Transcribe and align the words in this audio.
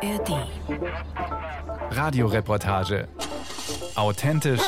ARD. 0.00 0.46
Radioreportage. 1.90 3.08
Authentisch, 3.96 4.62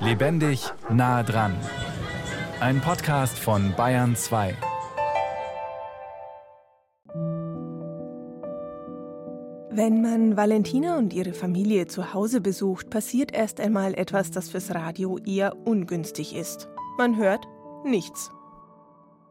lebendig, 0.00 0.72
nah 0.88 1.22
dran. 1.22 1.54
Ein 2.60 2.80
Podcast 2.80 3.38
von 3.38 3.74
Bayern 3.76 4.16
2. 4.16 4.56
Wenn 9.70 10.00
man 10.00 10.38
Valentina 10.38 10.96
und 10.96 11.12
ihre 11.12 11.34
Familie 11.34 11.86
zu 11.86 12.14
Hause 12.14 12.40
besucht, 12.40 12.88
passiert 12.88 13.32
erst 13.32 13.60
einmal 13.60 13.92
etwas, 13.92 14.30
das 14.30 14.48
fürs 14.48 14.74
Radio 14.74 15.18
eher 15.18 15.58
ungünstig 15.66 16.34
ist. 16.34 16.70
Man 16.96 17.18
hört 17.18 17.46
nichts. 17.84 18.30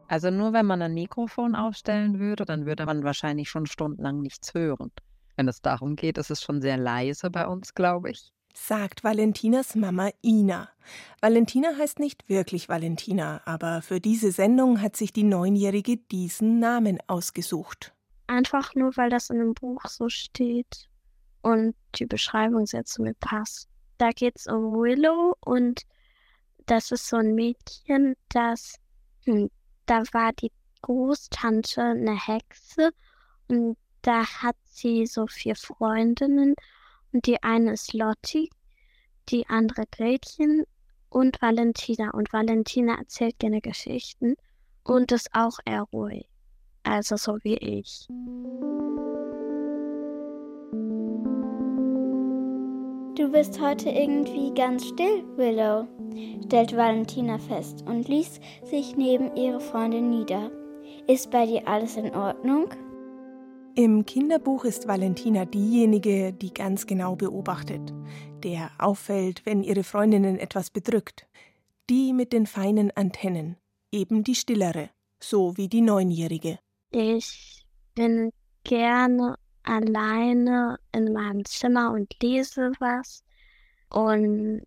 Also 0.06 0.30
nur 0.30 0.52
wenn 0.52 0.66
man 0.66 0.80
ein 0.80 0.94
Mikrofon 0.94 1.56
aufstellen 1.56 2.20
würde, 2.20 2.44
dann 2.44 2.66
würde 2.66 2.86
man 2.86 3.02
wahrscheinlich 3.02 3.50
schon 3.50 3.66
stundenlang 3.66 4.20
nichts 4.20 4.54
hören. 4.54 4.92
Wenn 5.40 5.48
es 5.48 5.62
darum 5.62 5.96
geht, 5.96 6.18
ist 6.18 6.30
es 6.30 6.42
schon 6.42 6.60
sehr 6.60 6.76
leise 6.76 7.30
bei 7.30 7.46
uns, 7.46 7.72
glaube 7.72 8.10
ich. 8.10 8.30
Sagt 8.52 9.04
Valentinas 9.04 9.74
Mama 9.74 10.10
Ina. 10.22 10.68
Valentina 11.22 11.70
heißt 11.78 11.98
nicht 11.98 12.28
wirklich 12.28 12.68
Valentina, 12.68 13.40
aber 13.46 13.80
für 13.80 14.00
diese 14.00 14.32
Sendung 14.32 14.82
hat 14.82 14.96
sich 14.96 15.14
die 15.14 15.22
Neunjährige 15.22 15.96
diesen 15.96 16.58
Namen 16.58 16.98
ausgesucht. 17.06 17.94
Einfach 18.26 18.74
nur, 18.74 18.94
weil 18.98 19.08
das 19.08 19.30
in 19.30 19.40
einem 19.40 19.54
Buch 19.54 19.86
so 19.86 20.10
steht 20.10 20.90
und 21.40 21.74
die 21.94 22.04
Beschreibung 22.04 22.66
sehr 22.66 22.84
zu 22.84 23.00
mir 23.00 23.14
passt. 23.14 23.66
Da 23.96 24.10
geht 24.10 24.36
es 24.36 24.46
um 24.46 24.74
Willow 24.74 25.38
und 25.40 25.84
das 26.66 26.90
ist 26.90 27.08
so 27.08 27.16
ein 27.16 27.34
Mädchen, 27.34 28.14
das 28.28 28.74
hm, 29.24 29.48
da 29.86 30.02
war 30.12 30.34
die 30.34 30.52
Großtante 30.82 31.80
eine 31.80 32.26
Hexe 32.26 32.90
und 33.48 33.78
da 34.02 34.24
hat 34.24 34.56
sie 34.64 35.06
so 35.06 35.26
vier 35.26 35.56
Freundinnen 35.56 36.54
und 37.12 37.26
die 37.26 37.42
eine 37.42 37.72
ist 37.72 37.92
Lotti, 37.92 38.50
die 39.28 39.46
andere 39.48 39.84
Gretchen 39.90 40.64
und 41.08 41.40
Valentina. 41.42 42.10
Und 42.10 42.32
Valentina 42.32 42.96
erzählt 42.98 43.38
gerne 43.38 43.60
Geschichten 43.60 44.34
und 44.84 45.12
ist 45.12 45.28
auch 45.32 45.58
eher 45.64 45.82
ruhig. 45.92 46.26
Also 46.82 47.16
so 47.16 47.36
wie 47.42 47.56
ich. 47.56 48.06
Du 53.16 53.30
bist 53.30 53.60
heute 53.60 53.90
irgendwie 53.90 54.54
ganz 54.54 54.86
still, 54.86 55.24
Willow, 55.36 55.86
stellt 56.46 56.74
Valentina 56.74 57.38
fest 57.38 57.82
und 57.86 58.08
ließ 58.08 58.40
sich 58.64 58.96
neben 58.96 59.36
ihre 59.36 59.60
Freundin 59.60 60.08
nieder. 60.08 60.50
Ist 61.06 61.30
bei 61.30 61.44
dir 61.44 61.68
alles 61.68 61.96
in 61.96 62.14
Ordnung? 62.14 62.70
Im 63.76 64.04
Kinderbuch 64.04 64.64
ist 64.64 64.88
Valentina 64.88 65.44
diejenige, 65.44 66.32
die 66.32 66.52
ganz 66.52 66.86
genau 66.86 67.14
beobachtet, 67.14 67.94
der 68.42 68.72
auffällt, 68.78 69.46
wenn 69.46 69.62
ihre 69.62 69.84
Freundinnen 69.84 70.38
etwas 70.38 70.70
bedrückt. 70.70 71.28
Die 71.88 72.12
mit 72.12 72.32
den 72.32 72.46
feinen 72.46 72.90
Antennen, 72.90 73.56
eben 73.92 74.24
die 74.24 74.34
stillere, 74.34 74.90
so 75.20 75.56
wie 75.56 75.68
die 75.68 75.82
Neunjährige. 75.82 76.58
Ich 76.90 77.64
bin 77.94 78.32
gerne 78.64 79.36
alleine 79.62 80.78
in 80.92 81.12
meinem 81.12 81.44
Zimmer 81.44 81.92
und 81.92 82.12
lese 82.20 82.72
was. 82.80 83.22
Und 83.88 84.62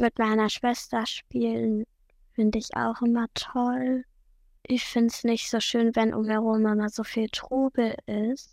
mit 0.00 0.18
meiner 0.18 0.50
Schwester 0.50 1.06
spielen 1.06 1.84
finde 2.32 2.58
ich 2.58 2.76
auch 2.76 3.00
immer 3.00 3.26
toll. 3.34 4.04
Ich 4.66 4.84
finde 4.84 5.08
es 5.08 5.24
nicht 5.24 5.50
so 5.50 5.60
schön, 5.60 5.94
wenn 5.94 6.14
um 6.14 6.26
herum 6.26 6.66
immer 6.66 6.88
so 6.88 7.04
viel 7.04 7.28
Trubel 7.28 7.96
ist. 8.06 8.50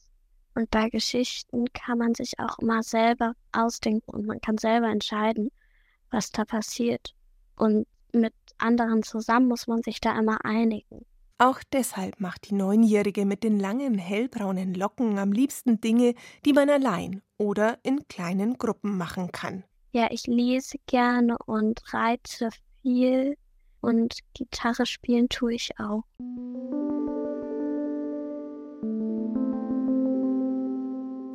Und 0.54 0.70
bei 0.70 0.90
Geschichten 0.90 1.66
kann 1.74 1.98
man 1.98 2.14
sich 2.14 2.38
auch 2.40 2.60
immer 2.60 2.84
selber 2.84 3.34
ausdenken 3.54 4.12
und 4.12 4.26
man 4.26 4.42
kann 4.42 4.58
selber 4.58 4.88
entscheiden, 4.88 5.50
was 6.10 6.30
da 6.32 6.44
passiert. 6.44 7.16
Und 7.56 7.88
mit 8.12 8.34
anderen 8.58 9.04
zusammen 9.04 9.48
muss 9.48 9.68
man 9.68 9.82
sich 9.82 10.02
da 10.02 10.18
immer 10.20 10.44
einigen. 10.44 11.06
Auch 11.38 11.60
deshalb 11.72 12.20
macht 12.20 12.50
die 12.50 12.54
Neunjährige 12.54 13.26
mit 13.26 13.44
den 13.44 13.60
langen 13.60 13.98
hellbraunen 13.98 14.76
Locken 14.76 15.18
am 15.18 15.32
liebsten 15.32 15.80
Dinge, 15.82 16.14
die 16.46 16.54
man 16.54 16.70
allein 16.70 17.22
oder 17.38 17.80
in 17.82 18.08
kleinen 18.10 18.58
Gruppen 18.58 18.98
machen 18.98 19.32
kann. 19.32 19.64
Ja, 19.94 20.10
ich 20.12 20.28
lese 20.28 20.78
gerne 20.86 21.38
und 21.46 21.82
reite 21.94 22.50
viel 22.82 23.38
und 23.82 24.20
Gitarre 24.34 24.86
spielen 24.86 25.30
tue 25.30 25.54
ich 25.54 25.72
auch. 25.80 26.04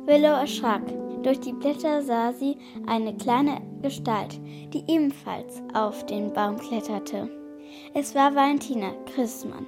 Willow 0.07 0.39
erschrak. 0.39 0.81
Durch 1.23 1.39
die 1.39 1.51
Blätter 1.51 2.01
sah 2.01 2.31
sie 2.31 2.57
eine 2.85 3.17
kleine 3.17 3.61
Gestalt, 3.81 4.39
die 4.73 4.83
ebenfalls 4.87 5.61
auf 5.73 6.05
den 6.05 6.31
Baum 6.31 6.57
kletterte. 6.57 7.29
Es 7.93 8.15
war 8.15 8.33
Valentina 8.33 8.91
Christmann 9.13 9.65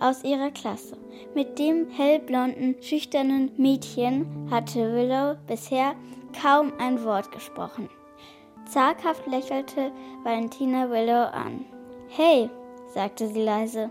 aus 0.00 0.24
ihrer 0.24 0.50
Klasse. 0.50 0.96
Mit 1.34 1.58
dem 1.58 1.90
hellblonden, 1.90 2.76
schüchternen 2.80 3.50
Mädchen 3.56 4.48
hatte 4.50 4.94
Willow 4.94 5.36
bisher 5.46 5.94
kaum 6.40 6.72
ein 6.78 7.04
Wort 7.04 7.30
gesprochen. 7.30 7.90
Zaghaft 8.66 9.26
lächelte 9.26 9.92
Valentina 10.24 10.88
Willow 10.88 11.26
an. 11.32 11.66
Hey, 12.14 12.50
sagte 12.92 13.26
sie 13.26 13.40
leise. 13.40 13.90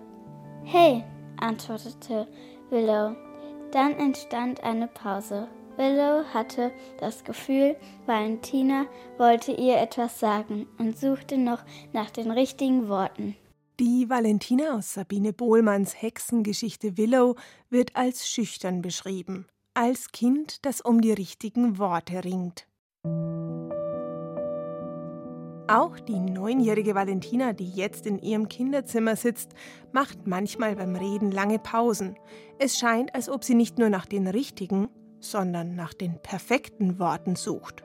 Hey, 0.64 1.04
antwortete 1.40 2.28
Willow. 2.70 3.16
Dann 3.72 3.94
entstand 3.98 4.64
eine 4.64 4.88
Pause. 4.88 5.48
Willow 5.76 6.24
hatte 6.32 6.72
das 7.00 7.24
Gefühl, 7.24 7.76
Valentina 8.06 8.86
wollte 9.18 9.54
ihr 9.54 9.80
etwas 9.82 10.20
sagen 10.20 10.68
und 10.78 11.00
suchte 11.00 11.40
noch 11.40 11.64
nach 11.94 12.12
den 12.12 12.30
richtigen 12.30 12.90
Worten. 12.90 13.36
Die 13.80 14.08
Valentina 14.08 14.78
aus 14.78 14.94
Sabine 14.94 15.34
Bohlmanns 15.34 16.00
Hexengeschichte 16.00 16.98
Willow 16.98 17.38
wird 17.72 17.96
als 17.96 18.30
schüchtern 18.30 18.84
beschrieben, 18.84 19.48
als 19.74 20.12
Kind, 20.12 20.64
das 20.64 20.82
um 20.82 21.02
die 21.02 21.14
richtigen 21.14 21.80
Worte 21.80 22.24
ringt. 22.24 22.68
Auch 25.72 26.00
die 26.00 26.20
neunjährige 26.20 26.96
Valentina, 26.96 27.54
die 27.54 27.70
jetzt 27.70 28.06
in 28.06 28.20
ihrem 28.20 28.50
Kinderzimmer 28.50 29.16
sitzt, 29.16 29.54
macht 29.92 30.28
manchmal 30.28 30.76
beim 30.76 30.96
Reden 30.96 31.32
lange 31.32 31.60
Pausen. 31.60 32.18
Es 32.60 32.78
scheint, 32.78 33.16
als 33.16 33.30
ob 33.30 33.44
sie 33.44 33.56
nicht 33.56 33.80
nur 33.80 33.90
nach 33.90 34.06
den 34.06 34.28
richtigen, 34.28 34.90
sondern 35.20 35.76
nach 35.76 35.94
den 35.94 36.22
perfekten 36.22 37.00
Worten 37.00 37.36
sucht. 37.36 37.84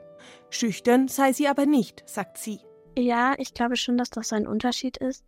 Schüchtern 0.49 1.07
sei 1.07 1.33
sie 1.33 1.47
aber 1.47 1.65
nicht, 1.65 2.03
sagt 2.07 2.37
sie. 2.37 2.59
Ja, 2.97 3.35
ich 3.37 3.53
glaube 3.53 3.75
schon, 3.75 3.97
dass 3.97 4.09
das 4.09 4.33
ein 4.33 4.47
Unterschied 4.47 4.97
ist 4.97 5.23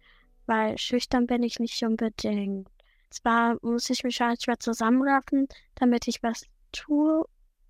weil 0.49 0.77
schüchtern 0.79 1.27
bin 1.27 1.43
ich 1.43 1.59
nicht 1.59 1.81
unbedingt. 1.83 2.67
Zwar 3.11 3.57
muss 3.61 3.89
ich 3.91 4.03
mich 4.03 4.19
manchmal 4.19 4.57
zusammenraffen, 4.57 5.47
damit 5.75 6.07
ich 6.07 6.23
was 6.23 6.43
tue, 6.71 7.23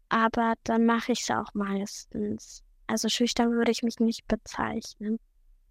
aber 0.07 0.53
dann 0.63 0.85
mache 0.85 1.11
ich 1.11 1.21
es 1.21 1.29
auch 1.29 1.53
meistens. 1.53 2.63
Also 2.89 3.07
schüchtern 3.07 3.51
würde 3.51 3.69
ich 3.69 3.83
mich 3.83 3.99
nicht 3.99 4.27
bezeichnen. 4.27 5.19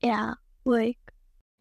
Eher 0.01 0.37
ruhig. 0.65 0.97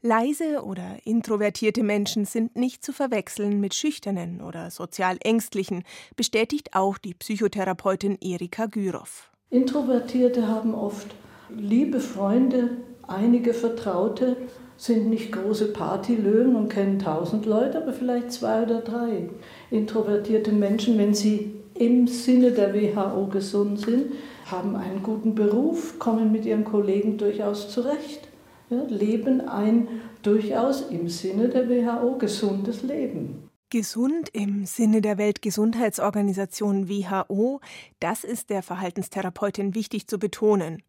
Leise 0.03 0.63
oder 0.63 0.99
introvertierte 1.03 1.81
Menschen 1.81 2.25
sind 2.25 2.55
nicht 2.55 2.85
zu 2.85 2.93
verwechseln 2.93 3.59
mit 3.59 3.73
schüchternen 3.73 4.41
oder 4.41 4.69
sozial 4.69 5.17
ängstlichen, 5.23 5.83
bestätigt 6.15 6.75
auch 6.75 6.99
die 6.99 7.15
Psychotherapeutin 7.15 8.19
Erika 8.21 8.67
Gürov. 8.67 9.31
Introvertierte 9.49 10.47
haben 10.47 10.75
oft 10.75 11.15
liebe 11.49 11.99
Freunde, 11.99 12.77
einige 13.07 13.55
Vertraute, 13.55 14.37
sind 14.77 15.09
nicht 15.09 15.31
große 15.31 15.73
Partylöwen 15.73 16.55
und 16.55 16.69
kennen 16.69 16.99
tausend 16.99 17.47
Leute, 17.47 17.81
aber 17.81 17.93
vielleicht 17.93 18.31
zwei 18.31 18.61
oder 18.61 18.81
drei. 18.81 19.27
Introvertierte 19.71 20.51
Menschen, 20.51 20.99
wenn 20.99 21.15
sie 21.15 21.55
im 21.73 22.05
Sinne 22.05 22.51
der 22.51 22.75
WHO 22.75 23.25
gesund 23.25 23.79
sind, 23.79 24.11
haben 24.51 24.75
einen 24.75 25.03
guten 25.03 25.35
Beruf, 25.35 25.99
kommen 25.99 26.31
mit 26.31 26.45
ihren 26.45 26.63
Kollegen 26.63 27.17
durchaus 27.17 27.69
zurecht, 27.69 28.27
ja, 28.69 28.81
leben 28.87 29.41
ein 29.41 29.87
durchaus 30.21 30.81
im 30.81 31.09
Sinne 31.09 31.49
der 31.49 31.69
WHO 31.69 32.17
gesundes 32.17 32.83
Leben. 32.83 33.49
Gesund 33.69 34.29
im 34.31 34.65
Sinne 34.65 35.01
der 35.01 35.17
Weltgesundheitsorganisation 35.17 36.87
WHO, 36.87 37.59
das 37.99 38.23
ist 38.23 38.49
der 38.49 38.63
Verhaltenstherapeutin 38.63 39.75
wichtig 39.75 40.07
zu 40.07 40.19
betonen. 40.19 40.83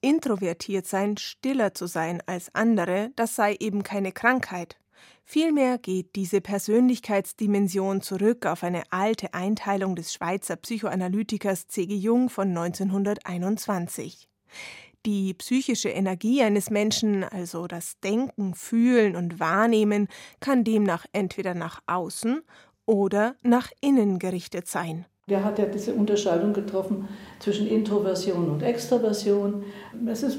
Introvertiert 0.00 0.86
sein, 0.86 1.16
stiller 1.18 1.74
zu 1.74 1.86
sein 1.86 2.22
als 2.24 2.54
andere, 2.54 3.10
das 3.16 3.34
sei 3.34 3.56
eben 3.60 3.82
keine 3.82 4.12
Krankheit. 4.12 4.78
Vielmehr 5.24 5.78
geht 5.78 6.14
diese 6.16 6.40
Persönlichkeitsdimension 6.40 8.00
zurück 8.00 8.46
auf 8.46 8.62
eine 8.62 8.82
alte 8.90 9.34
Einteilung 9.34 9.96
des 9.96 10.12
Schweizer 10.12 10.56
Psychoanalytikers 10.56 11.66
C.G. 11.68 11.94
Jung 11.94 12.28
von 12.28 12.48
1921. 12.48 14.28
Die 15.04 15.34
psychische 15.34 15.88
Energie 15.88 16.42
eines 16.42 16.70
Menschen, 16.70 17.22
also 17.22 17.66
das 17.66 18.00
Denken, 18.00 18.54
Fühlen 18.54 19.14
und 19.14 19.38
Wahrnehmen, 19.38 20.08
kann 20.40 20.64
demnach 20.64 21.06
entweder 21.12 21.54
nach 21.54 21.80
außen 21.86 22.42
oder 22.86 23.36
nach 23.42 23.70
innen 23.80 24.18
gerichtet 24.18 24.66
sein. 24.66 25.06
Der 25.28 25.44
hat 25.44 25.58
ja 25.58 25.66
diese 25.66 25.94
Unterscheidung 25.94 26.52
getroffen 26.52 27.08
zwischen 27.40 27.66
Introversion 27.66 28.48
und 28.48 28.62
Extraversion. 28.62 29.64
Es 30.06 30.22
ist 30.22 30.38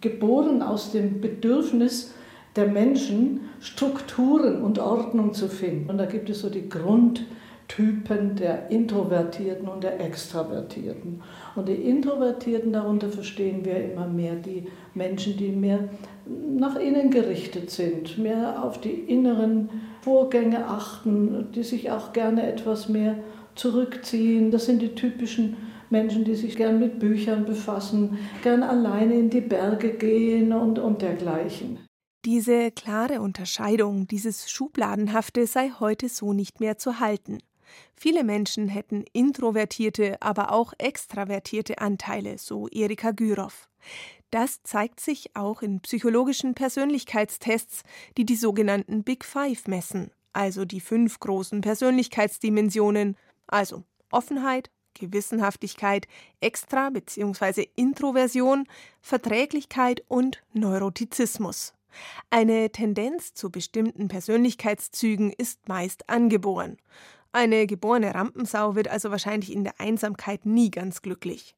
geboren 0.00 0.62
aus 0.62 0.92
dem 0.92 1.20
Bedürfnis 1.20 2.14
der 2.58 2.66
Menschen, 2.66 3.40
Strukturen 3.60 4.62
und 4.62 4.80
Ordnung 4.80 5.32
zu 5.32 5.48
finden. 5.48 5.88
Und 5.88 5.98
da 5.98 6.06
gibt 6.06 6.28
es 6.28 6.40
so 6.40 6.50
die 6.50 6.68
Grundtypen 6.68 8.34
der 8.34 8.68
Introvertierten 8.68 9.68
und 9.68 9.84
der 9.84 10.00
Extravertierten. 10.00 11.22
Und 11.54 11.68
die 11.68 11.74
Introvertierten, 11.74 12.72
darunter 12.72 13.10
verstehen 13.10 13.64
wir 13.64 13.92
immer 13.92 14.08
mehr 14.08 14.34
die 14.34 14.66
Menschen, 14.94 15.36
die 15.36 15.52
mehr 15.52 15.88
nach 16.26 16.74
innen 16.74 17.12
gerichtet 17.12 17.70
sind, 17.70 18.18
mehr 18.18 18.60
auf 18.60 18.80
die 18.80 18.90
inneren 18.90 19.70
Vorgänge 20.00 20.66
achten, 20.66 21.52
die 21.54 21.62
sich 21.62 21.92
auch 21.92 22.12
gerne 22.12 22.42
etwas 22.52 22.88
mehr 22.88 23.14
zurückziehen. 23.54 24.50
Das 24.50 24.66
sind 24.66 24.82
die 24.82 24.96
typischen 24.96 25.56
Menschen, 25.90 26.24
die 26.24 26.34
sich 26.34 26.56
gern 26.56 26.80
mit 26.80 26.98
Büchern 26.98 27.44
befassen, 27.44 28.18
gern 28.42 28.64
alleine 28.64 29.14
in 29.14 29.30
die 29.30 29.40
Berge 29.40 29.90
gehen 29.90 30.52
und, 30.52 30.80
und 30.80 31.02
dergleichen. 31.02 31.87
Diese 32.24 32.72
klare 32.72 33.20
Unterscheidung, 33.20 34.08
dieses 34.08 34.50
Schubladenhafte 34.50 35.46
sei 35.46 35.70
heute 35.78 36.08
so 36.08 36.32
nicht 36.32 36.58
mehr 36.58 36.76
zu 36.76 36.98
halten. 36.98 37.38
Viele 37.94 38.24
Menschen 38.24 38.68
hätten 38.68 39.04
introvertierte, 39.12 40.20
aber 40.20 40.50
auch 40.50 40.72
extravertierte 40.78 41.78
Anteile, 41.78 42.38
so 42.38 42.66
Erika 42.68 43.12
Gyrow. 43.12 43.68
Das 44.30 44.62
zeigt 44.64 44.98
sich 44.98 45.36
auch 45.36 45.62
in 45.62 45.80
psychologischen 45.80 46.54
Persönlichkeitstests, 46.54 47.82
die 48.16 48.26
die 48.26 48.36
sogenannten 48.36 49.04
Big 49.04 49.24
Five 49.24 49.68
messen, 49.68 50.10
also 50.32 50.64
die 50.64 50.80
fünf 50.80 51.20
großen 51.20 51.60
Persönlichkeitsdimensionen, 51.60 53.16
also 53.46 53.84
Offenheit, 54.10 54.70
Gewissenhaftigkeit, 54.94 56.08
Extra- 56.40 56.90
bzw. 56.90 57.68
Introversion, 57.76 58.66
Verträglichkeit 59.00 60.02
und 60.08 60.42
Neurotizismus. 60.52 61.74
Eine 62.30 62.70
Tendenz 62.70 63.34
zu 63.34 63.50
bestimmten 63.50 64.08
Persönlichkeitszügen 64.08 65.32
ist 65.32 65.68
meist 65.68 66.08
angeboren. 66.08 66.76
Eine 67.32 67.66
geborene 67.66 68.14
Rampensau 68.14 68.74
wird 68.74 68.88
also 68.88 69.10
wahrscheinlich 69.10 69.52
in 69.52 69.64
der 69.64 69.80
Einsamkeit 69.80 70.46
nie 70.46 70.70
ganz 70.70 71.02
glücklich. 71.02 71.54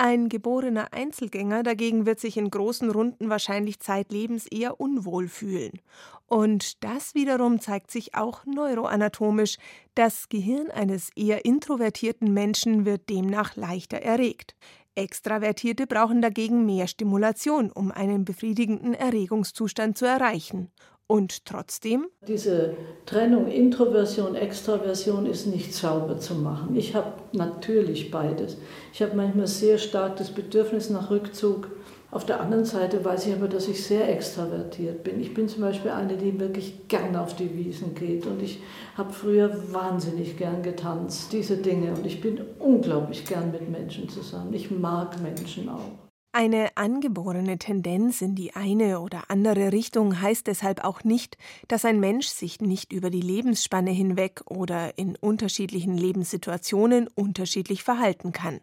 Ein 0.00 0.28
geborener 0.28 0.92
Einzelgänger 0.92 1.64
dagegen 1.64 2.06
wird 2.06 2.20
sich 2.20 2.36
in 2.36 2.50
großen 2.50 2.88
Runden 2.88 3.30
wahrscheinlich 3.30 3.80
zeitlebens 3.80 4.46
eher 4.46 4.78
unwohl 4.78 5.26
fühlen. 5.26 5.80
Und 6.26 6.84
das 6.84 7.16
wiederum 7.16 7.60
zeigt 7.60 7.90
sich 7.90 8.14
auch 8.14 8.46
neuroanatomisch. 8.46 9.56
Das 9.96 10.28
Gehirn 10.28 10.70
eines 10.70 11.10
eher 11.16 11.44
introvertierten 11.44 12.32
Menschen 12.32 12.84
wird 12.84 13.08
demnach 13.10 13.56
leichter 13.56 13.98
erregt. 13.98 14.54
Extravertierte 14.98 15.86
brauchen 15.86 16.20
dagegen 16.20 16.66
mehr 16.66 16.88
Stimulation, 16.88 17.70
um 17.70 17.92
einen 17.92 18.24
befriedigenden 18.24 18.94
Erregungszustand 18.94 19.96
zu 19.96 20.04
erreichen. 20.06 20.70
Und 21.06 21.46
trotzdem? 21.46 22.08
Diese 22.26 22.76
Trennung 23.06 23.46
Introversion, 23.46 24.34
Extraversion 24.34 25.24
ist 25.24 25.46
nicht 25.46 25.72
sauber 25.72 26.18
zu 26.18 26.34
machen. 26.34 26.76
Ich 26.76 26.94
habe 26.94 27.14
natürlich 27.32 28.10
beides. 28.10 28.58
Ich 28.92 29.00
habe 29.00 29.16
manchmal 29.16 29.46
sehr 29.46 29.78
stark 29.78 30.16
das 30.16 30.30
Bedürfnis 30.30 30.90
nach 30.90 31.10
Rückzug. 31.10 31.70
Auf 32.10 32.24
der 32.24 32.40
anderen 32.40 32.64
Seite 32.64 33.04
weiß 33.04 33.26
ich 33.26 33.34
aber, 33.34 33.48
dass 33.48 33.68
ich 33.68 33.84
sehr 33.84 34.08
extravertiert 34.08 35.04
bin. 35.04 35.20
Ich 35.20 35.34
bin 35.34 35.46
zum 35.46 35.60
Beispiel 35.60 35.90
eine, 35.90 36.16
die 36.16 36.40
wirklich 36.40 36.88
gern 36.88 37.14
auf 37.16 37.36
die 37.36 37.54
Wiesen 37.54 37.94
geht. 37.94 38.24
Und 38.24 38.42
ich 38.42 38.62
habe 38.96 39.12
früher 39.12 39.72
wahnsinnig 39.74 40.38
gern 40.38 40.62
getanzt, 40.62 41.30
diese 41.34 41.58
Dinge. 41.58 41.92
Und 41.92 42.06
ich 42.06 42.22
bin 42.22 42.40
unglaublich 42.58 43.26
gern 43.26 43.50
mit 43.50 43.68
Menschen 43.68 44.08
zusammen. 44.08 44.54
Ich 44.54 44.70
mag 44.70 45.20
Menschen 45.20 45.68
auch. 45.68 46.07
Eine 46.40 46.68
angeborene 46.76 47.58
Tendenz 47.58 48.22
in 48.22 48.36
die 48.36 48.54
eine 48.54 49.00
oder 49.00 49.24
andere 49.26 49.72
Richtung 49.72 50.22
heißt 50.22 50.46
deshalb 50.46 50.84
auch 50.84 51.02
nicht, 51.02 51.36
dass 51.66 51.84
ein 51.84 51.98
Mensch 51.98 52.28
sich 52.28 52.60
nicht 52.60 52.92
über 52.92 53.10
die 53.10 53.20
Lebensspanne 53.20 53.90
hinweg 53.90 54.42
oder 54.44 54.96
in 54.96 55.16
unterschiedlichen 55.16 55.98
Lebenssituationen 55.98 57.08
unterschiedlich 57.08 57.82
verhalten 57.82 58.30
kann. 58.30 58.60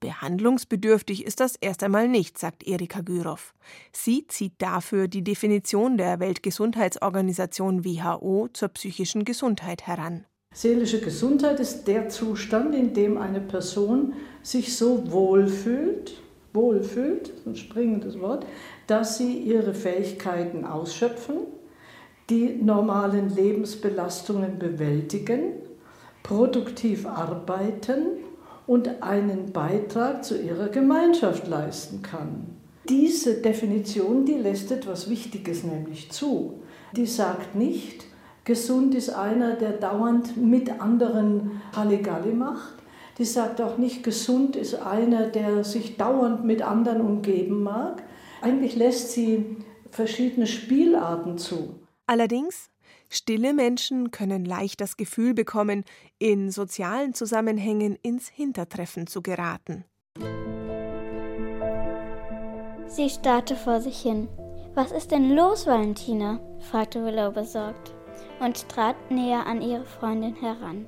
Behandlungsbedürftig 0.00 1.24
ist 1.24 1.38
das 1.38 1.54
erst 1.54 1.84
einmal 1.84 2.08
nicht, 2.08 2.38
sagt 2.38 2.66
Erika 2.66 3.02
Gyrow. 3.02 3.54
Sie 3.92 4.26
zieht 4.26 4.54
dafür 4.58 5.06
die 5.06 5.22
Definition 5.22 5.98
der 5.98 6.18
Weltgesundheitsorganisation 6.18 7.84
WHO 7.84 8.48
zur 8.52 8.70
psychischen 8.70 9.24
Gesundheit 9.24 9.86
heran. 9.86 10.26
Seelische 10.52 11.00
Gesundheit 11.00 11.60
ist 11.60 11.84
der 11.84 12.08
Zustand, 12.08 12.74
in 12.74 12.94
dem 12.94 13.16
eine 13.16 13.40
Person 13.40 14.14
sich 14.42 14.76
so 14.76 15.04
wohlfühlt, 16.52 17.12
wohlfühlt, 17.22 17.32
ein 17.46 17.56
springendes 17.56 18.20
Wort, 18.20 18.46
dass 18.86 19.18
sie 19.18 19.38
ihre 19.38 19.74
Fähigkeiten 19.74 20.64
ausschöpfen, 20.64 21.36
die 22.30 22.56
normalen 22.62 23.34
Lebensbelastungen 23.34 24.58
bewältigen, 24.58 25.54
produktiv 26.22 27.06
arbeiten 27.06 28.06
und 28.66 29.02
einen 29.02 29.52
Beitrag 29.52 30.24
zu 30.24 30.40
ihrer 30.40 30.68
Gemeinschaft 30.68 31.48
leisten 31.48 32.02
kann. 32.02 32.46
Diese 32.88 33.34
Definition, 33.34 34.24
die 34.24 34.34
lässt 34.34 34.70
etwas 34.72 35.10
Wichtiges 35.10 35.64
nämlich 35.64 36.10
zu. 36.10 36.62
Die 36.96 37.06
sagt 37.06 37.54
nicht, 37.54 38.04
gesund 38.44 38.94
ist 38.94 39.10
einer, 39.10 39.54
der 39.54 39.72
dauernd 39.72 40.36
mit 40.36 40.80
anderen 40.80 41.62
Halligalli 41.74 42.32
macht, 42.32 42.81
die 43.18 43.24
sagt 43.24 43.60
auch 43.60 43.78
nicht, 43.78 44.02
gesund 44.02 44.56
ist 44.56 44.74
einer, 44.74 45.26
der 45.26 45.64
sich 45.64 45.96
dauernd 45.96 46.44
mit 46.44 46.62
anderen 46.62 47.00
umgeben 47.00 47.62
mag. 47.62 48.02
Eigentlich 48.40 48.74
lässt 48.74 49.12
sie 49.12 49.56
verschiedene 49.90 50.46
Spielarten 50.46 51.38
zu. 51.38 51.74
Allerdings, 52.06 52.70
stille 53.08 53.52
Menschen 53.52 54.10
können 54.10 54.44
leicht 54.44 54.80
das 54.80 54.96
Gefühl 54.96 55.34
bekommen, 55.34 55.84
in 56.18 56.50
sozialen 56.50 57.14
Zusammenhängen 57.14 57.96
ins 58.02 58.28
Hintertreffen 58.28 59.06
zu 59.06 59.22
geraten. 59.22 59.84
Sie 62.86 63.08
starrte 63.08 63.56
vor 63.56 63.80
sich 63.80 64.00
hin. 64.00 64.28
Was 64.74 64.90
ist 64.92 65.10
denn 65.10 65.34
los, 65.34 65.66
Valentina? 65.66 66.40
fragte 66.70 67.04
Willow 67.04 67.30
besorgt 67.30 67.94
und 68.40 68.68
trat 68.68 68.96
näher 69.10 69.46
an 69.46 69.62
ihre 69.62 69.84
Freundin 69.84 70.34
heran. 70.34 70.86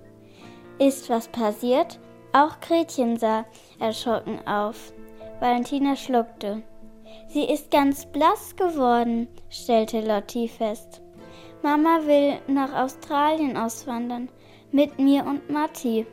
Ist 0.78 1.08
was 1.08 1.28
passiert? 1.28 2.00
Auch 2.34 2.58
Gretchen 2.58 3.16
sah 3.16 3.44
erschrocken 3.78 4.44
auf. 4.44 4.92
Valentina 5.38 5.94
schluckte. 5.94 6.64
Sie 7.28 7.44
ist 7.44 7.70
ganz 7.70 8.06
blass 8.06 8.56
geworden, 8.56 9.28
stellte 9.48 10.00
Lotti 10.00 10.48
fest. 10.48 11.00
Mama 11.62 12.00
will 12.06 12.40
nach 12.48 12.74
Australien 12.74 13.56
auswandern, 13.56 14.28
mit 14.72 14.98
mir 14.98 15.24
und 15.24 15.48
Matti. 15.48 16.06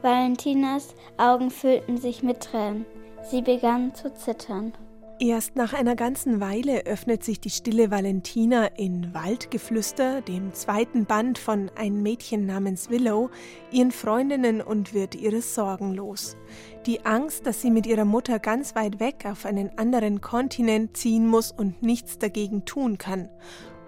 Valentinas 0.00 0.94
Augen 1.18 1.50
füllten 1.50 1.98
sich 1.98 2.22
mit 2.22 2.40
Tränen. 2.40 2.86
Sie 3.22 3.42
begann 3.42 3.94
zu 3.94 4.12
zittern. 4.14 4.72
Erst 5.18 5.56
nach 5.56 5.72
einer 5.72 5.96
ganzen 5.96 6.40
Weile 6.40 6.84
öffnet 6.84 7.24
sich 7.24 7.40
die 7.40 7.48
stille 7.48 7.90
Valentina 7.90 8.66
in 8.76 9.14
Waldgeflüster, 9.14 10.20
dem 10.20 10.52
zweiten 10.52 11.06
Band 11.06 11.38
von 11.38 11.70
Ein 11.74 12.02
Mädchen 12.02 12.44
namens 12.44 12.90
Willow, 12.90 13.30
ihren 13.70 13.92
Freundinnen 13.92 14.60
und 14.60 14.92
wird 14.92 15.14
ihre 15.14 15.40
Sorgen 15.40 15.94
los. 15.94 16.36
Die 16.84 17.06
Angst, 17.06 17.46
dass 17.46 17.62
sie 17.62 17.70
mit 17.70 17.86
ihrer 17.86 18.04
Mutter 18.04 18.38
ganz 18.38 18.74
weit 18.74 19.00
weg 19.00 19.24
auf 19.24 19.46
einen 19.46 19.78
anderen 19.78 20.20
Kontinent 20.20 20.98
ziehen 20.98 21.26
muss 21.26 21.50
und 21.50 21.82
nichts 21.82 22.18
dagegen 22.18 22.66
tun 22.66 22.98
kann. 22.98 23.30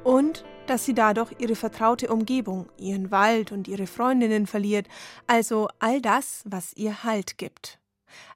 Und 0.05 0.47
dass 0.67 0.87
sie 0.87 0.95
dadurch 0.95 1.33
ihre 1.39 1.57
vertraute 1.57 2.09
Umgebung, 2.09 2.71
ihren 2.79 3.11
Wald 3.11 3.53
und 3.53 3.69
ihre 3.69 3.87
Freundinnen 3.87 4.47
verliert, 4.47 4.87
also 5.27 5.69
all 5.79 6.01
das, 6.01 6.43
was 6.47 6.73
ihr 6.73 7.05
Halt 7.05 7.37
gibt. 7.37 7.79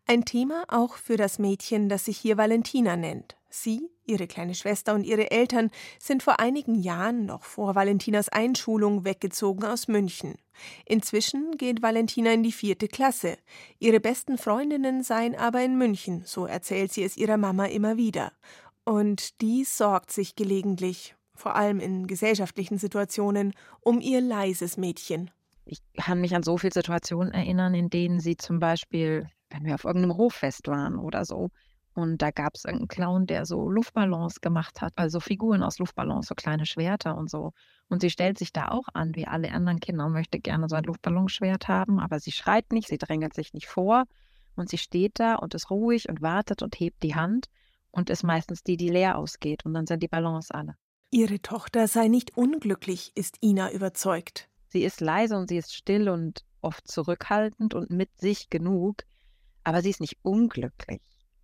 Ein 0.06 0.24
Thema 0.24 0.64
auch 0.68 0.96
für 0.96 1.16
das 1.16 1.38
Mädchen, 1.38 1.88
das 1.88 2.06
sich 2.06 2.18
hier 2.18 2.36
Valentina 2.36 2.96
nennt. 2.96 3.36
Sie, 3.48 3.88
ihre 4.04 4.26
kleine 4.26 4.54
Schwester 4.54 4.94
und 4.94 5.04
ihre 5.04 5.30
Eltern 5.30 5.70
sind 5.98 6.22
vor 6.22 6.40
einigen 6.40 6.74
Jahren, 6.74 7.26
noch 7.26 7.44
vor 7.44 7.74
Valentinas 7.74 8.28
Einschulung, 8.28 9.04
weggezogen 9.04 9.64
aus 9.64 9.88
München. 9.88 10.34
Inzwischen 10.86 11.56
geht 11.56 11.82
Valentina 11.82 12.32
in 12.32 12.42
die 12.42 12.52
vierte 12.52 12.88
Klasse. 12.88 13.36
Ihre 13.78 14.00
besten 14.00 14.38
Freundinnen 14.38 15.02
seien 15.02 15.36
aber 15.36 15.62
in 15.62 15.78
München, 15.78 16.22
so 16.24 16.46
erzählt 16.46 16.92
sie 16.92 17.04
es 17.04 17.16
ihrer 17.16 17.36
Mama 17.36 17.66
immer 17.66 17.96
wieder. 17.96 18.32
Und 18.84 19.40
die 19.40 19.64
sorgt 19.64 20.10
sich 20.10 20.34
gelegentlich, 20.34 21.14
vor 21.34 21.54
allem 21.54 21.78
in 21.78 22.06
gesellschaftlichen 22.06 22.78
Situationen, 22.78 23.52
um 23.80 24.00
ihr 24.00 24.20
leises 24.20 24.76
Mädchen. 24.76 25.30
Ich 25.64 25.80
kann 25.96 26.20
mich 26.20 26.34
an 26.34 26.42
so 26.42 26.58
viele 26.58 26.72
Situationen 26.72 27.32
erinnern, 27.32 27.74
in 27.74 27.88
denen 27.88 28.18
sie 28.18 28.36
zum 28.36 28.58
Beispiel 28.58 29.28
wenn 29.52 29.64
wir 29.64 29.74
auf 29.74 29.84
irgendeinem 29.84 30.16
Hoffest 30.16 30.66
waren 30.68 30.98
oder 30.98 31.24
so 31.24 31.50
Und 31.94 32.22
da 32.22 32.30
gab 32.30 32.54
es 32.54 32.64
einen 32.64 32.88
Clown, 32.88 33.26
der 33.26 33.44
so 33.44 33.68
Luftballons 33.68 34.40
gemacht 34.40 34.80
hat, 34.80 34.92
also 34.96 35.20
Figuren 35.20 35.62
aus 35.62 35.78
Luftballons, 35.78 36.26
so 36.26 36.34
kleine 36.34 36.64
Schwerter 36.64 37.16
und 37.16 37.28
so. 37.28 37.52
Und 37.88 38.00
sie 38.00 38.08
stellt 38.10 38.38
sich 38.38 38.52
da 38.52 38.68
auch 38.68 38.88
an, 38.94 39.14
wie 39.14 39.26
alle 39.26 39.52
anderen 39.52 39.78
Kinder, 39.78 40.06
und 40.06 40.12
möchte 40.12 40.40
gerne 40.40 40.68
so 40.68 40.76
ein 40.76 40.84
Luftballonschwert 40.84 41.68
haben, 41.68 42.00
aber 42.00 42.18
sie 42.18 42.32
schreit 42.32 42.72
nicht, 42.72 42.88
sie 42.88 42.96
drängelt 42.96 43.34
sich 43.34 43.52
nicht 43.52 43.66
vor. 43.66 44.04
Und 44.54 44.68
sie 44.68 44.78
steht 44.78 45.18
da 45.18 45.34
und 45.36 45.54
ist 45.54 45.70
ruhig 45.70 46.08
und 46.08 46.22
wartet 46.22 46.62
und 46.62 46.78
hebt 46.78 47.02
die 47.02 47.14
Hand 47.14 47.46
und 47.90 48.10
ist 48.10 48.22
meistens 48.22 48.62
die, 48.62 48.76
die 48.76 48.88
leer 48.88 49.18
ausgeht. 49.18 49.64
Und 49.64 49.74
dann 49.74 49.86
sind 49.86 50.02
die 50.02 50.08
Ballons 50.08 50.50
alle. 50.50 50.76
Ihre 51.10 51.40
Tochter 51.40 51.88
sei 51.88 52.08
nicht 52.08 52.36
unglücklich, 52.36 53.12
ist 53.14 53.36
Ina 53.42 53.70
überzeugt. 53.70 54.48
Sie 54.68 54.82
ist 54.82 55.02
leise 55.02 55.36
und 55.36 55.48
sie 55.48 55.58
ist 55.58 55.74
still 55.74 56.08
und 56.08 56.44
oft 56.62 56.86
zurückhaltend 56.88 57.74
und 57.74 57.90
mit 57.90 58.18
sich 58.18 58.48
genug, 58.48 59.04
aber 59.64 59.82
sie 59.82 59.90
ist 59.90 60.00
nicht 60.00 60.18
unglücklich. 60.22 61.00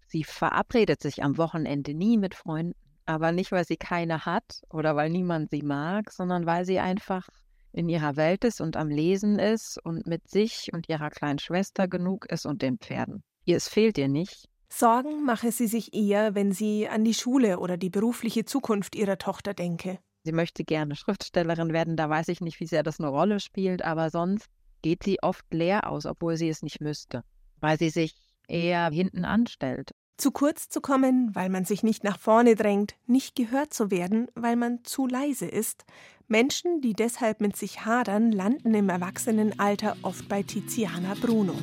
Sie 0.06 0.24
verabredet 0.24 1.02
sich 1.02 1.22
am 1.22 1.36
Wochenende 1.36 1.94
nie 1.94 2.16
mit 2.16 2.34
Freunden, 2.34 2.74
aber 3.04 3.32
nicht, 3.32 3.52
weil 3.52 3.64
sie 3.64 3.76
keine 3.76 4.26
hat 4.26 4.62
oder 4.70 4.96
weil 4.96 5.10
niemand 5.10 5.50
sie 5.50 5.62
mag, 5.62 6.10
sondern 6.10 6.46
weil 6.46 6.64
sie 6.64 6.78
einfach 6.78 7.28
in 7.72 7.88
ihrer 7.88 8.16
Welt 8.16 8.44
ist 8.44 8.60
und 8.60 8.76
am 8.76 8.88
Lesen 8.88 9.38
ist 9.38 9.78
und 9.84 10.06
mit 10.06 10.28
sich 10.28 10.70
und 10.72 10.88
ihrer 10.88 11.10
kleinen 11.10 11.38
Schwester 11.38 11.88
genug 11.88 12.26
ist 12.26 12.46
und 12.46 12.62
den 12.62 12.78
Pferden. 12.78 13.22
Ihr 13.44 13.56
es 13.56 13.68
fehlt 13.68 13.98
ihr 13.98 14.08
nicht. 14.08 14.48
Sorgen 14.70 15.24
mache 15.24 15.52
sie 15.52 15.66
sich 15.66 15.94
eher, 15.94 16.34
wenn 16.34 16.52
sie 16.52 16.88
an 16.88 17.04
die 17.04 17.14
Schule 17.14 17.58
oder 17.58 17.76
die 17.76 17.90
berufliche 17.90 18.44
Zukunft 18.44 18.94
ihrer 18.94 19.18
Tochter 19.18 19.54
denke. 19.54 19.98
Sie 20.24 20.32
möchte 20.32 20.64
gerne 20.64 20.94
Schriftstellerin 20.96 21.72
werden, 21.72 21.96
da 21.96 22.10
weiß 22.10 22.28
ich 22.28 22.40
nicht, 22.40 22.60
wie 22.60 22.66
sehr 22.66 22.82
das 22.82 23.00
eine 23.00 23.08
Rolle 23.08 23.40
spielt, 23.40 23.82
aber 23.82 24.10
sonst 24.10 24.46
geht 24.82 25.02
sie 25.02 25.22
oft 25.22 25.46
leer 25.52 25.88
aus, 25.88 26.04
obwohl 26.04 26.36
sie 26.36 26.48
es 26.48 26.62
nicht 26.62 26.80
müsste, 26.80 27.22
weil 27.60 27.78
sie 27.78 27.90
sich 27.90 28.14
eher 28.48 28.90
hinten 28.90 29.24
anstellt. 29.24 29.92
Zu 30.16 30.32
kurz 30.32 30.68
zu 30.68 30.80
kommen, 30.80 31.34
weil 31.34 31.48
man 31.48 31.64
sich 31.64 31.84
nicht 31.84 32.02
nach 32.02 32.18
vorne 32.18 32.56
drängt, 32.56 32.96
nicht 33.06 33.36
gehört 33.36 33.72
zu 33.72 33.92
werden, 33.92 34.26
weil 34.34 34.56
man 34.56 34.82
zu 34.82 35.06
leise 35.06 35.46
ist. 35.46 35.84
Menschen, 36.26 36.80
die 36.80 36.92
deshalb 36.92 37.40
mit 37.40 37.56
sich 37.56 37.84
hadern, 37.84 38.32
landen 38.32 38.74
im 38.74 38.88
Erwachsenenalter 38.88 39.96
oft 40.02 40.28
bei 40.28 40.42
Tiziana 40.42 41.14
Bruno. 41.20 41.54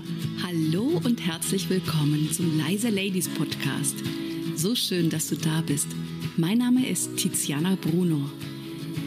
Hallo 0.42 1.02
und 1.04 1.20
herzlich 1.26 1.70
willkommen 1.70 2.32
zum 2.32 2.58
Leise 2.58 2.90
Ladies 2.90 3.28
Podcast. 3.28 3.96
So 4.56 4.74
schön, 4.74 5.10
dass 5.10 5.28
du 5.28 5.36
da 5.36 5.62
bist. 5.62 5.90
Mein 6.38 6.60
Name 6.60 6.88
ist 6.88 7.18
Tiziana 7.18 7.76
Bruno. 7.76 8.30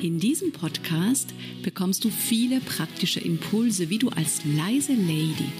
In 0.03 0.21
diesem 0.21 0.53
Podcast 0.53 1.33
bekommst 1.63 2.05
du 2.05 2.11
viele 2.11 2.61
praktische 2.61 3.21
Impulse, 3.21 3.89
wie 3.89 3.99
du 3.99 4.11
als 4.11 4.45
leise 4.45 4.93
Lady 4.93 5.51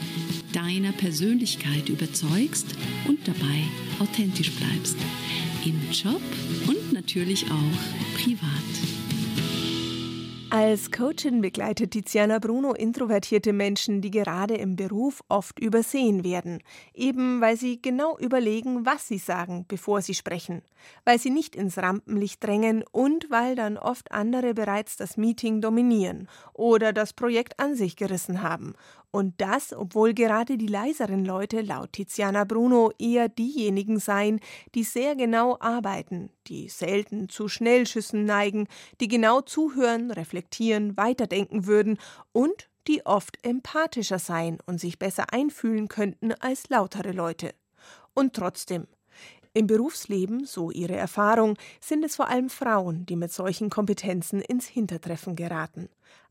deiner 0.53 0.93
Persönlichkeit 0.93 1.89
überzeugst 1.89 2.67
und 3.07 3.27
dabei 3.27 3.65
authentisch 3.99 4.53
bleibst. 4.53 4.97
Im 5.65 5.81
Job 5.91 6.23
und 6.67 6.93
natürlich 6.93 7.45
auch 7.47 8.17
privat. 8.21 8.99
Als 10.51 10.91
Coachin 10.91 11.43
begleitet 11.43 11.91
Tiziana 11.91 12.39
Bruno 12.39 12.73
introvertierte 12.73 13.53
Menschen, 13.53 14.01
die 14.01 14.11
gerade 14.11 14.55
im 14.55 14.77
Beruf 14.77 15.23
oft 15.29 15.59
übersehen 15.59 16.25
werden, 16.25 16.63
eben 16.95 17.43
weil 17.43 17.59
sie 17.59 17.83
genau 17.83 18.17
überlegen, 18.17 18.87
was 18.87 19.07
sie 19.07 19.19
sagen, 19.19 19.67
bevor 19.69 20.01
sie 20.01 20.15
sprechen, 20.15 20.63
weil 21.05 21.19
sie 21.19 21.29
nicht 21.29 21.55
ins 21.55 21.77
Rampenlicht 21.77 22.43
drängen 22.43 22.83
und 22.93 23.31
weil 23.31 23.57
dann 23.57 23.77
oft 23.77 24.11
andere 24.11 24.55
bereits 24.55 24.97
das 24.97 25.19
Meeting 25.19 25.61
dominieren 25.61 26.29
oder 26.55 26.95
das 26.95 27.13
Projekt 27.13 27.61
an 27.61 27.75
sich 27.75 27.97
gerissen 27.97 28.43
haben 28.43 28.75
und 29.11 29.41
das, 29.41 29.73
obwohl 29.73 30.13
gerade 30.13 30.59
die 30.59 30.67
leiseren 30.67 31.25
Leute 31.25 31.63
laut 31.63 31.93
Tiziana 31.93 32.45
Bruno 32.45 32.93
eher 32.99 33.29
diejenigen 33.29 33.99
seien, 33.99 34.39
die 34.75 34.85
sehr 34.85 35.17
genau 35.17 35.57
arbeiten, 35.61 36.31
die 36.47 36.69
selten 36.69 37.29
zu 37.29 37.49
Schnellschüssen 37.49 38.27
neigen, 38.27 38.69
die 39.01 39.09
genau 39.09 39.41
zuhören, 39.41 40.11
reflektieren, 40.11 40.97
weiterdenken 40.97 41.67
würden 41.67 41.99
und 42.33 42.69
die 42.87 43.05
oft 43.07 43.45
empathischer 43.45 44.19
seien 44.19 44.59
und 44.67 44.79
sich 44.79 44.99
besser 44.99 45.33
einfühlen 45.33 45.89
könnten 45.89 46.33
als 46.33 46.69
lautere 46.69 47.13
Leute. 47.13 47.55
Und 48.15 48.35
trotzdem, 48.35 48.87
im 49.55 49.67
Berufsleben, 49.67 50.45
so 50.45 50.71
ihre 50.71 50.97
Erfahrung, 50.97 51.57
sind 51.81 52.05
es 52.05 52.17
vor 52.17 52.29
allem 52.29 52.51
Frauen, 52.51 53.07
die 53.07 53.17
mit 53.17 53.33
solchen 53.33 53.71
Kompetenzen 53.71 54.41
ins 54.41 54.67
Hintertreffen 54.67 55.35
geraten. 55.35 55.89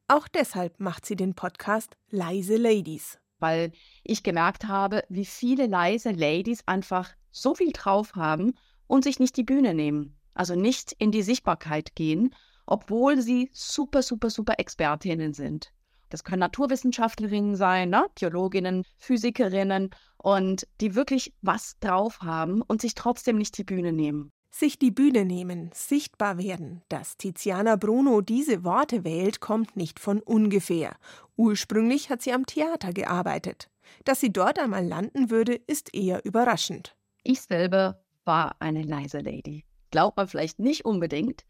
Auch 0.09 0.29
deshalb 0.29 0.79
macht 0.79 1.05
sie 1.05 1.17
den 1.17 1.33
Podcast 1.33 1.97
Leise 2.09 2.55
Ladies. 2.55 3.19
Weil 3.39 3.73
ich 4.03 4.23
gemerkt 4.23 4.65
habe, 4.65 5.03
wie 5.09 5.25
viele 5.25 5.67
leise 5.67 6.11
Ladies 6.11 6.63
einfach 6.65 7.09
so 7.29 7.53
viel 7.53 7.73
drauf 7.73 8.15
haben 8.15 8.53
und 8.87 9.03
sich 9.03 9.19
nicht 9.19 9.35
die 9.35 9.43
Bühne 9.43 9.73
nehmen. 9.73 10.17
Also 10.33 10.55
nicht 10.55 10.93
in 10.93 11.11
die 11.11 11.23
Sichtbarkeit 11.23 11.93
gehen, 11.93 12.33
obwohl 12.65 13.21
sie 13.21 13.49
super, 13.51 14.01
super, 14.01 14.29
super 14.29 14.53
Expertinnen 14.59 15.33
sind. 15.33 15.73
Das 16.09 16.23
können 16.23 16.39
Naturwissenschaftlerinnen 16.39 17.57
sein, 17.57 17.89
ne? 17.89 18.05
Biologinnen, 18.17 18.85
Physikerinnen 18.97 19.89
und 20.17 20.67
die 20.79 20.95
wirklich 20.95 21.33
was 21.41 21.77
drauf 21.79 22.21
haben 22.21 22.61
und 22.61 22.79
sich 22.79 22.95
trotzdem 22.95 23.37
nicht 23.37 23.57
die 23.57 23.65
Bühne 23.65 23.91
nehmen. 23.91 24.31
Sich 24.59 24.79
die 24.79 24.89
Bühne 24.89 25.23
nehmen, 25.23 25.69
sichtbar 25.71 26.39
werden. 26.39 26.81
Dass 26.89 27.15
Tiziana 27.15 27.75
Bruno 27.75 28.21
diese 28.21 28.63
Worte 28.63 29.03
wählt, 29.03 29.39
kommt 29.39 29.77
nicht 29.77 29.99
von 29.99 30.19
ungefähr. 30.19 30.95
Ursprünglich 31.35 32.09
hat 32.09 32.23
sie 32.23 32.33
am 32.33 32.47
Theater 32.47 32.91
gearbeitet. 32.91 33.69
Dass 34.03 34.19
sie 34.19 34.33
dort 34.33 34.57
einmal 34.57 34.83
landen 34.83 35.29
würde, 35.29 35.53
ist 35.53 35.93
eher 35.93 36.25
überraschend. 36.25 36.95
Ich 37.21 37.41
selber 37.41 38.03
war 38.25 38.55
eine 38.57 38.81
leise 38.81 39.19
Lady. 39.19 39.63
Glaubt 39.91 40.17
man 40.17 40.27
vielleicht 40.27 40.57
nicht 40.57 40.85
unbedingt. 40.85 41.45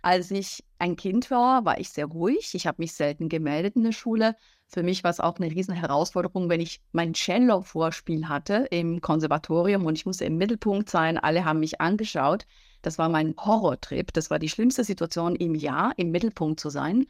Als 0.00 0.30
ich 0.30 0.64
ein 0.78 0.96
Kind 0.96 1.30
war, 1.30 1.66
war 1.66 1.78
ich 1.78 1.90
sehr 1.90 2.06
ruhig. 2.06 2.54
Ich 2.54 2.66
habe 2.66 2.80
mich 2.80 2.94
selten 2.94 3.28
gemeldet 3.28 3.76
in 3.76 3.82
der 3.82 3.92
Schule. 3.92 4.34
Für 4.68 4.82
mich 4.82 5.04
war 5.04 5.10
es 5.10 5.20
auch 5.20 5.36
eine 5.36 5.50
riesen 5.50 5.74
Herausforderung, 5.74 6.48
wenn 6.48 6.60
ich 6.60 6.80
mein 6.92 7.14
Cello-Vorspiel 7.14 8.28
hatte 8.28 8.66
im 8.70 9.00
Konservatorium 9.00 9.86
und 9.86 9.96
ich 9.96 10.06
musste 10.06 10.24
im 10.24 10.36
Mittelpunkt 10.36 10.90
sein. 10.90 11.18
Alle 11.18 11.44
haben 11.44 11.60
mich 11.60 11.80
angeschaut. 11.80 12.46
Das 12.82 12.98
war 12.98 13.08
mein 13.08 13.34
Horrortrip. 13.38 14.12
Das 14.12 14.28
war 14.28 14.38
die 14.38 14.48
schlimmste 14.48 14.84
Situation 14.84 15.36
im 15.36 15.54
Jahr, 15.54 15.92
im 15.96 16.10
Mittelpunkt 16.10 16.60
zu 16.60 16.68
sein. 16.68 17.06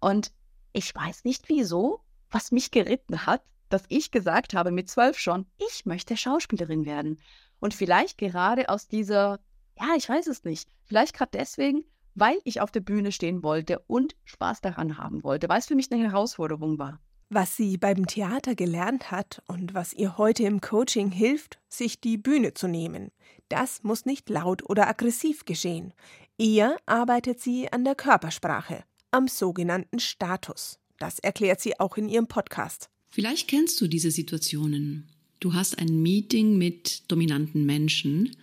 Und 0.00 0.32
ich 0.72 0.94
weiß 0.94 1.24
nicht 1.24 1.48
wieso, 1.48 2.00
was 2.30 2.52
mich 2.52 2.70
geritten 2.70 3.26
hat, 3.26 3.42
dass 3.70 3.84
ich 3.88 4.10
gesagt 4.10 4.54
habe 4.54 4.70
mit 4.70 4.90
zwölf 4.90 5.18
schon, 5.18 5.46
ich 5.58 5.86
möchte 5.86 6.16
Schauspielerin 6.16 6.84
werden. 6.84 7.18
Und 7.60 7.74
vielleicht 7.74 8.18
gerade 8.18 8.68
aus 8.68 8.88
dieser, 8.88 9.40
ja, 9.78 9.94
ich 9.96 10.08
weiß 10.08 10.26
es 10.26 10.44
nicht, 10.44 10.68
vielleicht 10.84 11.14
gerade 11.14 11.30
deswegen, 11.32 11.84
weil 12.20 12.38
ich 12.44 12.60
auf 12.60 12.70
der 12.70 12.80
Bühne 12.80 13.12
stehen 13.12 13.42
wollte 13.42 13.80
und 13.86 14.14
Spaß 14.24 14.60
daran 14.60 14.98
haben 14.98 15.24
wollte, 15.24 15.48
weil 15.48 15.58
es 15.58 15.66
für 15.66 15.74
mich 15.74 15.90
eine 15.90 16.02
Herausforderung 16.02 16.78
war. 16.78 17.00
Was 17.30 17.56
sie 17.56 17.78
beim 17.78 18.06
Theater 18.06 18.54
gelernt 18.54 19.10
hat 19.10 19.42
und 19.46 19.72
was 19.72 19.92
ihr 19.92 20.18
heute 20.18 20.42
im 20.42 20.60
Coaching 20.60 21.10
hilft, 21.10 21.58
sich 21.68 22.00
die 22.00 22.18
Bühne 22.18 22.54
zu 22.54 22.68
nehmen, 22.68 23.10
das 23.48 23.82
muss 23.82 24.04
nicht 24.04 24.28
laut 24.28 24.68
oder 24.68 24.88
aggressiv 24.88 25.44
geschehen. 25.44 25.94
Eher 26.38 26.76
arbeitet 26.86 27.40
sie 27.40 27.72
an 27.72 27.84
der 27.84 27.94
Körpersprache, 27.94 28.84
am 29.10 29.28
sogenannten 29.28 30.00
Status. 30.00 30.78
Das 30.98 31.18
erklärt 31.20 31.60
sie 31.60 31.78
auch 31.80 31.96
in 31.96 32.08
ihrem 32.08 32.26
Podcast. 32.26 32.90
Vielleicht 33.08 33.48
kennst 33.48 33.80
du 33.80 33.88
diese 33.88 34.10
Situationen. 34.10 35.08
Du 35.40 35.54
hast 35.54 35.78
ein 35.78 36.02
Meeting 36.02 36.58
mit 36.58 37.10
dominanten 37.10 37.64
Menschen 37.64 38.36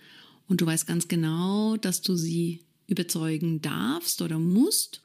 und 0.48 0.60
du 0.60 0.66
weißt 0.66 0.86
ganz 0.86 1.08
genau, 1.08 1.76
dass 1.76 2.02
du 2.02 2.16
sie 2.16 2.64
überzeugen 2.88 3.62
darfst 3.62 4.20
oder 4.20 4.38
musst. 4.40 5.02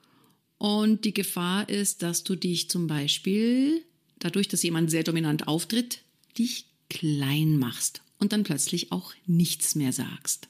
Und 0.58 1.06
die 1.06 1.14
Gefahr 1.14 1.70
ist, 1.70 2.02
dass 2.02 2.24
du 2.24 2.36
dich 2.36 2.70
zum 2.70 2.88
Beispiel, 2.88 3.84
dadurch, 4.20 4.48
dass 4.48 4.64
jemand 4.64 4.90
sehr 4.90 5.04
dominant 5.04 5.48
auftritt, 5.48 6.00
dich 6.38 6.66
klein 6.90 7.60
machst 7.60 8.02
und 8.18 8.34
dann 8.34 8.44
plötzlich 8.44 8.92
auch 8.92 9.14
nichts 9.28 9.76
mehr 9.76 9.92
sagst. 9.92 10.48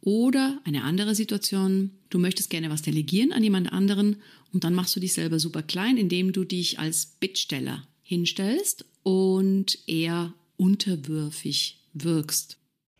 Oder 0.00 0.60
eine 0.64 0.84
andere 0.84 1.14
Situation, 1.14 1.90
du 2.08 2.18
möchtest 2.18 2.50
gerne 2.50 2.70
was 2.70 2.82
delegieren 2.82 3.32
an 3.32 3.42
jemand 3.42 3.72
anderen 3.72 4.16
und 4.52 4.64
dann 4.64 4.74
machst 4.74 4.96
du 4.96 5.00
dich 5.00 5.12
selber 5.12 5.38
super 5.38 5.62
klein, 5.62 5.96
indem 5.96 6.32
du 6.32 6.44
dich 6.44 6.78
als 6.78 7.06
Bittsteller 7.20 7.86
hinstellst 8.02 8.86
und 9.02 9.78
eher 9.86 10.32
unterwürfig 10.56 11.78
wirkst. 11.92 12.56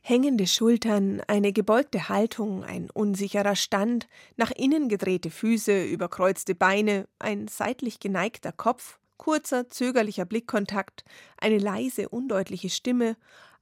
Hängende 0.08 0.46
Schultern, 0.46 1.20
eine 1.26 1.52
gebeugte 1.52 2.08
Haltung, 2.08 2.64
ein 2.64 2.88
unsicherer 2.88 3.56
Stand, 3.56 4.08
nach 4.38 4.50
innen 4.50 4.88
gedrehte 4.88 5.28
Füße, 5.28 5.84
überkreuzte 5.84 6.54
Beine, 6.54 7.06
ein 7.18 7.46
seitlich 7.46 8.00
geneigter 8.00 8.50
Kopf, 8.50 8.98
kurzer, 9.18 9.68
zögerlicher 9.68 10.24
Blickkontakt, 10.24 11.04
eine 11.36 11.58
leise, 11.58 12.08
undeutliche 12.08 12.70
Stimme, 12.70 13.18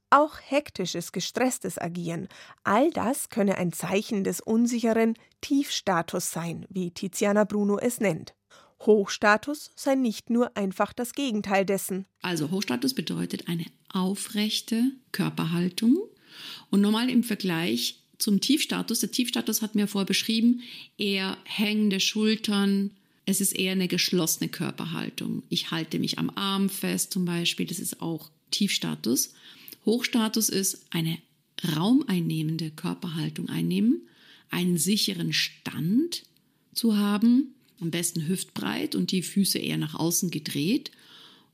auch 0.09 0.35
hektisches, 0.41 1.11
gestresstes 1.11 1.77
Agieren, 1.77 2.29
all 2.63 2.91
das 2.91 3.27
könne 3.27 3.57
ein 3.57 3.73
Zeichen 3.73 4.23
des 4.23 4.39
unsicheren 4.39 5.15
Tiefstatus 5.41 6.31
sein, 6.31 6.65
wie 6.69 6.91
Tiziana 6.91 7.43
Bruno 7.43 7.77
es 7.77 7.99
nennt. 7.99 8.35
Hochstatus 8.85 9.71
sei 9.75 9.95
nicht 9.95 10.29
nur 10.29 10.55
einfach 10.55 10.93
das 10.93 11.11
Gegenteil 11.11 11.65
dessen. 11.65 12.05
Also 12.21 12.51
Hochstatus 12.51 12.93
bedeutet 12.93 13.49
eine 13.49 13.65
aufrechte 13.89 14.93
Körperhaltung, 15.11 16.07
Und 16.69 16.81
normal 16.81 17.09
im 17.09 17.23
Vergleich 17.23 17.99
zum 18.17 18.41
Tiefstatus, 18.41 18.99
der 18.99 19.11
Tiefstatus 19.11 19.61
hat 19.61 19.75
mir 19.75 19.87
vorher 19.87 20.05
beschrieben, 20.05 20.61
eher 20.97 21.37
hängende 21.43 21.99
Schultern, 21.99 22.91
es 23.25 23.41
ist 23.41 23.53
eher 23.53 23.73
eine 23.73 23.87
geschlossene 23.87 24.49
Körperhaltung. 24.49 25.43
Ich 25.49 25.69
halte 25.71 25.99
mich 25.99 26.17
am 26.17 26.31
Arm 26.31 26.69
fest 26.69 27.11
zum 27.11 27.25
Beispiel, 27.25 27.65
das 27.65 27.79
ist 27.79 28.01
auch 28.01 28.29
Tiefstatus. 28.51 29.33
Hochstatus 29.85 30.49
ist 30.49 30.85
eine 30.91 31.17
raumeinnehmende 31.75 32.71
Körperhaltung 32.71 33.49
einnehmen, 33.49 34.07
einen 34.49 34.77
sicheren 34.77 35.33
Stand 35.33 36.23
zu 36.73 36.97
haben, 36.97 37.53
am 37.79 37.91
besten 37.91 38.27
hüftbreit 38.27 38.95
und 38.95 39.11
die 39.11 39.21
Füße 39.23 39.59
eher 39.59 39.77
nach 39.77 39.95
außen 39.95 40.31
gedreht 40.31 40.91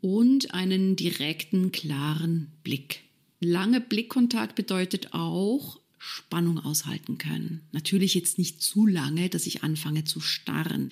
und 0.01 0.53
einen 0.53 0.95
direkten, 0.95 1.71
klaren 1.71 2.51
Blick. 2.63 3.03
Lange 3.43 3.81
Blickkontakt 3.81 4.55
bedeutet 4.55 5.13
auch 5.13 5.79
Spannung 5.97 6.59
aushalten 6.59 7.17
können. 7.17 7.67
Natürlich 7.73 8.13
jetzt 8.15 8.37
nicht 8.37 8.61
zu 8.61 8.87
lange, 8.87 9.29
dass 9.29 9.45
ich 9.45 9.63
anfange 9.63 10.05
zu 10.05 10.21
starren. 10.21 10.91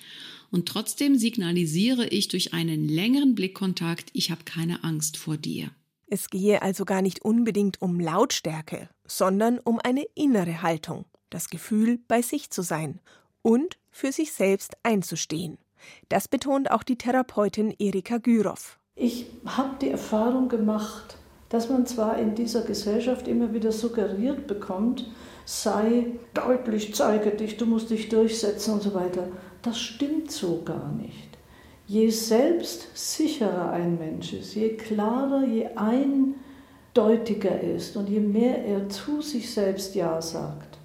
Und 0.50 0.66
trotzdem 0.68 1.16
signalisiere 1.16 2.06
ich 2.08 2.28
durch 2.28 2.52
einen 2.52 2.88
längeren 2.88 3.34
Blickkontakt, 3.34 4.10
ich 4.12 4.30
habe 4.30 4.44
keine 4.44 4.84
Angst 4.84 5.16
vor 5.16 5.38
dir. 5.38 5.70
Es 6.08 6.28
gehe 6.28 6.60
also 6.60 6.84
gar 6.84 7.00
nicht 7.00 7.22
unbedingt 7.22 7.80
um 7.80 7.98
Lautstärke, 7.98 8.90
sondern 9.06 9.58
um 9.58 9.80
eine 9.82 10.04
innere 10.14 10.60
Haltung, 10.60 11.06
das 11.30 11.48
Gefühl, 11.48 12.00
bei 12.06 12.20
sich 12.20 12.50
zu 12.50 12.60
sein 12.60 13.00
und 13.40 13.78
für 13.90 14.12
sich 14.12 14.32
selbst 14.32 14.74
einzustehen. 14.82 15.56
Das 16.10 16.28
betont 16.28 16.70
auch 16.70 16.82
die 16.82 16.96
Therapeutin 16.96 17.74
Erika 17.78 18.18
Gyrow. 18.18 18.78
Ich 18.94 19.24
habe 19.46 19.78
die 19.80 19.88
Erfahrung 19.88 20.50
gemacht, 20.50 21.16
dass 21.52 21.68
man 21.68 21.84
zwar 21.84 22.18
in 22.18 22.34
dieser 22.34 22.62
Gesellschaft 22.62 23.28
immer 23.28 23.52
wieder 23.52 23.72
suggeriert 23.72 24.46
bekommt, 24.46 25.04
sei 25.44 26.06
deutlich, 26.32 26.94
zeige 26.94 27.30
dich, 27.32 27.58
du 27.58 27.66
musst 27.66 27.90
dich 27.90 28.08
durchsetzen 28.08 28.72
und 28.72 28.82
so 28.82 28.94
weiter. 28.94 29.28
Das 29.60 29.78
stimmt 29.78 30.30
so 30.30 30.62
gar 30.64 30.90
nicht. 30.92 31.28
Je 31.86 32.08
selbstsicherer 32.08 33.70
ein 33.70 33.98
Mensch 33.98 34.32
ist, 34.32 34.54
je 34.54 34.76
klarer, 34.76 35.44
je 35.44 35.68
eindeutiger 36.94 37.50
er 37.50 37.74
ist 37.74 37.98
und 37.98 38.08
je 38.08 38.20
mehr 38.20 38.64
er 38.64 38.88
zu 38.88 39.20
sich 39.20 39.52
selbst 39.52 39.94
Ja 39.94 40.22
sagt, 40.22 40.78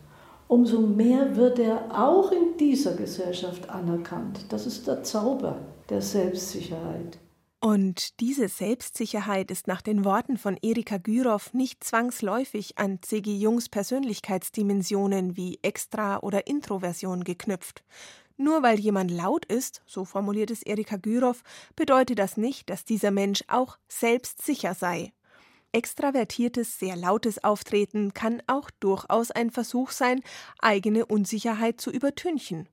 umso 0.49 0.81
mehr 0.81 1.37
wird 1.37 1.59
er 1.59 1.85
auch 1.97 2.33
in 2.33 2.57
dieser 2.59 2.95
Gesellschaft 2.95 3.69
anerkannt. 3.69 4.41
Das 4.49 4.67
ist 4.67 4.85
der 4.85 5.01
Zauber 5.03 5.59
der 5.89 6.01
Selbstsicherheit. 6.01 7.19
Und 7.59 8.19
diese 8.19 8.49
Selbstsicherheit 8.49 9.49
ist 9.49 9.65
nach 9.65 9.81
den 9.81 10.05
Worten 10.05 10.37
von 10.37 10.57
Erika 10.61 10.97
Gyrow 10.97 11.53
nicht 11.53 11.83
zwangsläufig 11.83 12.77
an 12.77 13.01
C.G. 13.01 13.35
Jungs 13.35 13.67
Persönlichkeitsdimensionen 13.69 15.35
wie 15.35 15.57
Extra- 15.63 16.19
oder 16.19 16.45
Introversion 16.45 17.23
geknüpft. 17.23 17.83
Nur 18.37 18.61
weil 18.61 18.79
jemand 18.79 19.09
laut 19.09 19.45
ist, 19.45 19.81
so 19.87 20.05
formuliert 20.05 20.51
es 20.51 20.61
Erika 20.61 20.97
Gyrow, 20.97 21.41
bedeutet 21.75 22.19
das 22.19 22.37
nicht, 22.37 22.69
dass 22.69 22.85
dieser 22.85 23.09
Mensch 23.09 23.43
auch 23.47 23.79
selbstsicher 23.87 24.75
sei. 24.75 25.11
Extravertiertes, 25.71 26.77
sehr 26.77 26.95
lautes 26.95 27.43
Auftreten 27.43 28.13
kann 28.13 28.43
auch 28.45 28.69
durchaus 28.79 29.31
ein 29.31 29.49
Versuch 29.49 29.89
sein, 29.89 30.21
eigene 30.59 31.07
Unsicherheit 31.07 31.81
zu 31.81 31.89
übertünchen. 31.89 32.69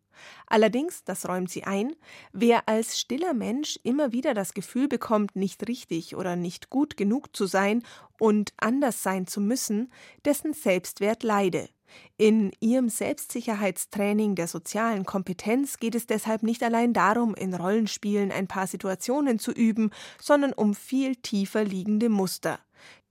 Allerdings, 0.47 1.05
das 1.05 1.29
räumt 1.29 1.51
sie 1.51 1.65
ein, 1.65 1.95
wer 2.33 2.69
als 2.69 2.99
stiller 2.99 3.35
Mensch 3.35 3.79
immer 3.83 4.13
wieder 4.13 4.35
das 4.35 4.55
Gefühl 4.55 4.89
bekommt, 4.89 5.37
nicht 5.37 5.69
richtig 5.69 6.17
oder 6.17 6.37
nicht 6.37 6.71
gut 6.71 6.97
genug 6.97 7.35
zu 7.37 7.47
sein 7.47 7.83
und 8.19 8.53
anders 8.57 9.03
sein 9.03 9.27
zu 9.27 9.41
müssen, 9.41 9.93
dessen 10.25 10.53
Selbstwert 10.53 11.23
leide. 11.23 11.69
In 12.17 12.53
ihrem 12.61 12.89
Selbstsicherheitstraining 12.89 14.35
der 14.35 14.49
sozialen 14.49 15.05
Kompetenz 15.05 15.79
geht 15.79 15.95
es 15.95 16.07
deshalb 16.07 16.43
nicht 16.43 16.63
allein 16.63 16.93
darum, 16.93 17.35
in 17.35 17.55
Rollenspielen 17.55 18.31
ein 18.33 18.47
paar 18.47 18.67
Situationen 18.67 19.39
zu 19.39 19.53
üben, 19.53 19.91
sondern 20.21 20.53
um 20.53 20.75
viel 20.75 21.17
tiefer 21.17 21.65
liegende 21.65 22.09
Muster. 22.09 22.59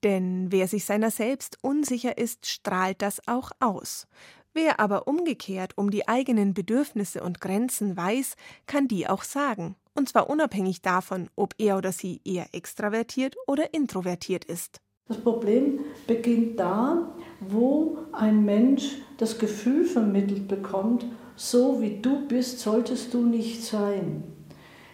Denn 0.03 0.51
wer 0.51 0.68
sich 0.68 0.85
seiner 0.85 1.11
selbst 1.11 1.57
unsicher 1.61 2.18
ist, 2.18 2.46
strahlt 2.46 3.01
das 3.01 3.25
auch 3.27 3.51
aus. 3.59 4.07
Wer 4.53 4.79
aber 4.79 5.07
umgekehrt 5.07 5.77
um 5.77 5.89
die 5.89 6.07
eigenen 6.07 6.53
Bedürfnisse 6.53 7.24
und 7.24 7.42
Grenzen 7.42 7.98
weiß, 7.98 8.35
kann 8.68 8.87
die 8.87 9.07
auch 9.07 9.24
sagen, 9.24 9.75
und 9.96 10.09
zwar 10.09 10.29
unabhängig 10.29 10.81
davon, 10.83 11.29
ob 11.35 11.55
er 11.57 11.77
oder 11.77 11.92
sie 11.92 12.22
eher 12.24 12.48
extravertiert 12.53 13.35
oder 13.48 13.74
introvertiert 13.74 14.46
ist. 14.46 14.79
Das 15.07 15.18
Problem 15.18 15.79
beginnt 16.07 16.59
da, 16.59 17.16
wo 17.39 17.98
ein 18.11 18.46
Mensch 18.46 18.98
das 19.18 19.39
Gefühl 19.39 19.85
vermittelt 19.85 20.48
bekommt, 20.48 21.05
so 21.35 21.81
wie 21.81 22.00
du 22.00 22.27
bist, 22.27 22.59
solltest 22.59 23.13
du 23.13 23.25
nicht 23.25 23.63
sein. 23.63 24.24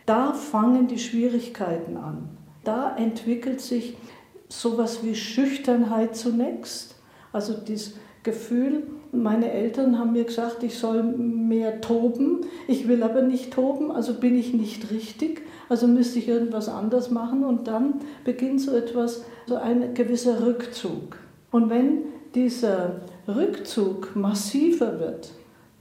Da 0.06 0.34
fangen 0.34 0.88
die 0.88 1.00
Schwierigkeiten 1.00 1.98
an. 1.98 2.38
Da 2.64 2.96
entwickelt 2.96 3.62
sich 3.62 3.98
sowas 4.48 5.04
wie 5.04 5.16
Schüchternheit 5.16 6.16
zunächst. 6.16 6.96
Also 7.32 7.54
dieses 7.54 7.94
Gefühl, 8.24 8.84
meine 9.12 9.52
Eltern 9.52 9.98
haben 9.98 10.12
mir 10.12 10.26
gesagt, 10.26 10.64
ich 10.64 10.78
soll 10.78 11.04
mehr 11.04 11.82
toben. 11.82 12.42
Ich 12.68 12.88
will 12.88 13.02
aber 13.04 13.22
nicht 13.22 13.52
toben, 13.52 13.92
also 13.92 14.14
bin 14.14 14.38
ich 14.38 14.54
nicht 14.54 14.92
richtig. 14.92 15.42
Also 15.68 15.88
müsste 15.88 16.20
ich 16.20 16.28
irgendwas 16.28 16.70
anders 16.70 17.10
machen 17.12 17.44
und 17.44 17.68
dann 17.68 17.96
beginnt 18.24 18.62
so 18.62 18.72
etwas, 18.72 19.24
so 19.48 19.56
ein 19.56 19.94
gewisser 19.94 20.46
Rückzug. 20.46 21.18
Und 21.52 21.70
wenn 21.70 22.04
dieser 22.36 23.02
Rückzug 23.28 24.16
massiver 24.16 25.00
wird, 25.00 25.32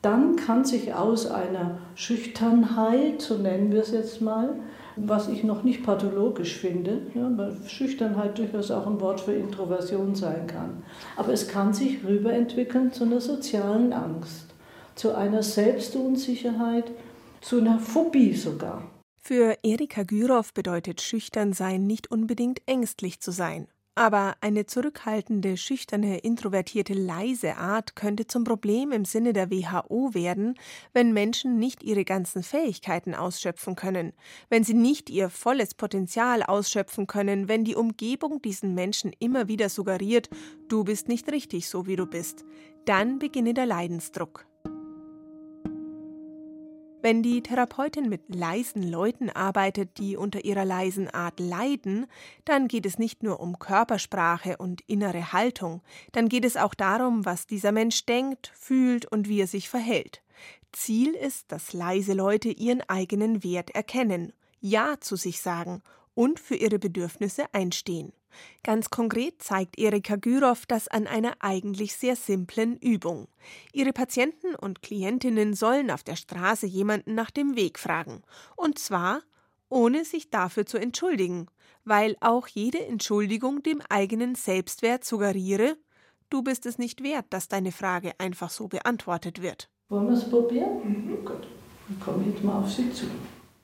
dann 0.03 0.37
kann 0.37 0.65
sich 0.65 0.95
aus 0.95 1.31
einer 1.31 1.79
Schüchternheit, 1.95 3.21
so 3.21 3.37
nennen 3.37 3.73
wir 3.73 3.81
es 3.81 3.91
jetzt 3.91 4.21
mal, 4.21 4.55
was 5.07 5.29
ich 5.29 5.45
noch 5.45 5.63
nicht 5.63 5.83
pathologisch 5.83 6.57
finde, 6.57 7.03
ja, 7.15 7.31
weil 7.37 7.57
Schüchternheit 7.67 8.39
durchaus 8.39 8.71
auch 8.71 8.87
ein 8.87 9.01
Wort 9.01 9.21
für 9.21 9.33
Introversion 9.33 10.15
sein 10.15 10.47
kann, 10.47 10.83
aber 11.17 11.33
es 11.33 11.49
kann 11.49 11.75
sich 11.75 12.05
rüberentwickeln 12.05 12.93
zu 12.93 13.05
einer 13.05 13.21
sozialen 13.21 13.93
Angst, 13.93 14.47
zu 14.95 15.15
einer 15.15 15.43
Selbstunsicherheit, 15.43 16.91
zu 17.41 17.59
einer 17.59 17.79
Phobie 17.79 18.35
sogar. 18.35 18.83
Für 19.21 19.57
Erika 19.63 20.05
Gyrow 20.05 20.53
bedeutet 20.55 21.01
schüchtern 21.01 21.53
sein 21.53 21.87
nicht 21.87 22.11
unbedingt 22.11 22.63
ängstlich 22.67 23.21
zu 23.21 23.31
sein. 23.31 23.69
Aber 23.99 24.37
eine 24.41 24.65
zurückhaltende, 24.65 25.57
schüchterne, 25.57 26.19
introvertierte, 26.19 26.95
leise 26.95 27.57
Art 27.57 27.97
könnte 27.97 28.29
zum 28.29 28.45
Problem 28.45 28.93
im 28.93 29.05
Sinne 29.05 29.33
der 29.33 29.51
WHO 29.51 30.15
werden, 30.15 30.55
wenn 30.93 31.13
Menschen 31.13 31.59
nicht 31.59 31.83
ihre 31.83 32.05
ganzen 32.05 32.45
Fähigkeiten 32.45 33.17
ausschöpfen 33.17 33.75
können, 33.75 34.13
wenn 34.51 34.63
sie 34.63 34.75
nicht 34.75 35.11
ihr 35.11 35.31
volles 35.31 35.75
Potenzial 35.75 36.45
ausschöpfen 36.45 37.09
können, 37.09 37.49
wenn 37.49 37.65
die 37.65 37.75
Umgebung 37.75 38.41
diesen 38.41 38.73
Menschen 38.73 39.11
immer 39.19 39.49
wieder 39.49 39.69
suggeriert, 39.69 40.31
du 40.69 40.85
bist 40.85 41.09
nicht 41.09 41.33
richtig 41.33 41.69
so 41.69 41.89
wie 41.89 41.97
du 41.97 42.07
bist. 42.07 42.45
Dann 42.85 43.19
beginne 43.19 43.53
der 43.53 43.67
Leidensdruck. 43.67 44.47
Wenn 47.01 47.23
die 47.23 47.43
Therapeutin 47.43 48.09
mit 48.09 48.35
leisen 48.35 48.83
Leuten 48.83 49.31
arbeitet, 49.31 49.99
die 49.99 50.17
unter 50.17 50.45
ihrer 50.45 50.65
leisen 50.65 51.09
Art 51.09 51.39
leiden, 51.39 52.07
dann 52.45 52.67
geht 52.67 52.87
es 52.87 52.99
nicht 52.99 53.23
nur 53.23 53.39
um 53.39 53.61
Körpersprache 53.61 54.57
und 54.57 54.81
innere 54.89 55.33
Haltung, 55.33 55.83
dann 56.11 56.29
geht 56.29 56.45
es 56.45 56.57
auch 56.57 56.75
darum, 56.75 57.25
was 57.25 57.47
dieser 57.47 57.71
Mensch 57.71 58.05
denkt, 58.05 58.51
fühlt 58.53 59.07
und 59.07 59.29
wie 59.29 59.41
er 59.41 59.47
sich 59.47 59.69
verhält. 59.69 60.23
Ziel 60.73 61.15
ist, 61.15 61.53
dass 61.53 61.73
leise 61.73 62.15
Leute 62.15 62.49
ihren 62.49 62.83
eigenen 62.89 63.45
Wert 63.45 63.71
erkennen, 63.71 64.33
Ja 64.61 64.97
zu 64.99 65.15
sich 65.15 65.41
sagen 65.41 65.83
und 66.15 66.41
für 66.41 66.57
ihre 66.57 66.81
Bedürfnisse 66.81 67.45
einstehen. 67.55 68.13
Ganz 68.63 68.91
konkret 68.91 69.43
zeigt 69.43 69.79
Erika 69.79 70.17
Gyrow 70.17 70.65
das 70.67 70.89
an 70.89 71.07
einer 71.07 71.35
eigentlich 71.41 71.95
sehr 71.95 72.17
simplen 72.17 72.77
Übung. 72.79 73.29
Ihre 73.73 73.93
Patienten 73.93 74.55
und 74.55 74.83
Klientinnen 74.83 75.55
sollen 75.55 75.91
auf 75.91 76.03
der 76.03 76.17
Straße 76.17 76.67
jemanden 76.67 77.15
nach 77.15 77.31
dem 77.31 77.57
Weg 77.57 77.79
fragen. 77.79 78.23
Und 78.57 78.79
zwar 78.79 79.23
ohne 79.69 80.05
sich 80.05 80.31
dafür 80.31 80.67
zu 80.67 80.79
entschuldigen, 80.79 81.47
weil 81.85 82.17
auch 82.21 82.47
jede 82.47 82.85
Entschuldigung 82.85 83.63
dem 83.63 83.81
eigenen 83.89 84.35
Selbstwert 84.35 85.05
suggeriere, 85.05 85.77
du 86.31 86.43
bist 86.43 86.67
es 86.67 86.79
nicht 86.79 87.03
wert, 87.03 87.27
dass 87.31 87.49
deine 87.49 87.73
Frage 87.73 88.13
einfach 88.19 88.51
so 88.51 88.69
beantwortet 88.69 89.43
wird. 89.43 89.71
Wollen 89.89 90.09
wir 90.09 90.15
es 90.15 90.29
probieren? 90.29 90.81
Mhm. 90.85 91.25
Gut, 91.25 91.47
dann 91.89 92.01
komme 92.01 92.25
ich 92.35 92.43
mal 92.43 92.63
auf 92.63 92.71
Sie 92.71 92.93
zu. 92.93 93.07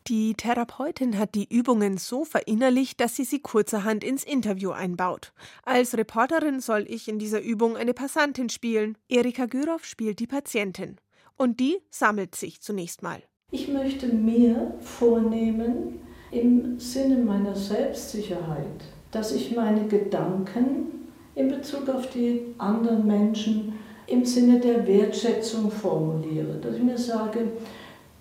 Die 0.07 0.35
Therapeutin 0.35 1.19
hat 1.19 1.35
die 1.35 1.49
Übungen 1.49 1.97
so 1.97 2.27
verinnerlicht, 2.27 3.01
dass 3.01 3.17
sie 3.17 3.25
sie 3.25 3.39
kurzerhand 3.39 4.05
ins 4.05 4.23
Interview 4.23 4.71
einbaut. 4.71 5.33
Als 5.63 5.97
Reporterin 5.97 6.61
soll 6.61 6.85
ich 6.87 7.09
in 7.09 7.19
dieser 7.19 7.41
Übung 7.41 7.79
eine 7.79 7.95
Passantin 7.95 8.51
spielen. 8.51 8.99
Erika 9.09 9.47
Gyrow 9.47 9.83
spielt 9.83 10.19
die 10.19 10.27
Patientin. 10.27 10.97
Und 11.39 11.59
die 11.59 11.79
sammelt 11.89 12.35
sich 12.35 12.61
zunächst 12.61 13.03
mal. 13.03 13.23
Ich 13.51 13.69
möchte 13.69 14.09
mir 14.09 14.75
vornehmen, 14.81 16.01
im 16.31 16.79
Sinne 16.79 17.17
meiner 17.17 17.55
Selbstsicherheit, 17.55 18.85
dass 19.11 19.33
ich 19.33 19.57
meine 19.57 19.87
Gedanken 19.87 21.09
in 21.35 21.49
Bezug 21.49 21.89
auf 21.89 22.11
die 22.11 22.55
anderen 22.59 23.07
Menschen 23.07 23.73
im 24.07 24.27
Sinne 24.27 24.61
der 24.61 24.87
Wertschätzung 24.87 25.71
formuliere. 25.71 26.59
Dass 26.61 26.77
ich 26.77 26.83
mir 26.83 26.99
sage, 26.99 27.53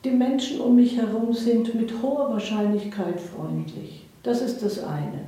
die 0.04 0.12
Menschen 0.12 0.60
um 0.60 0.76
mich 0.76 0.98
herum 0.98 1.34
sind 1.34 1.76
mit 1.76 2.02
hoher 2.02 2.30
Wahrscheinlichkeit 2.30 3.20
freundlich. 3.20 4.06
Das 4.22 4.42
ist 4.42 4.62
das 4.62 4.84
eine. 4.84 5.26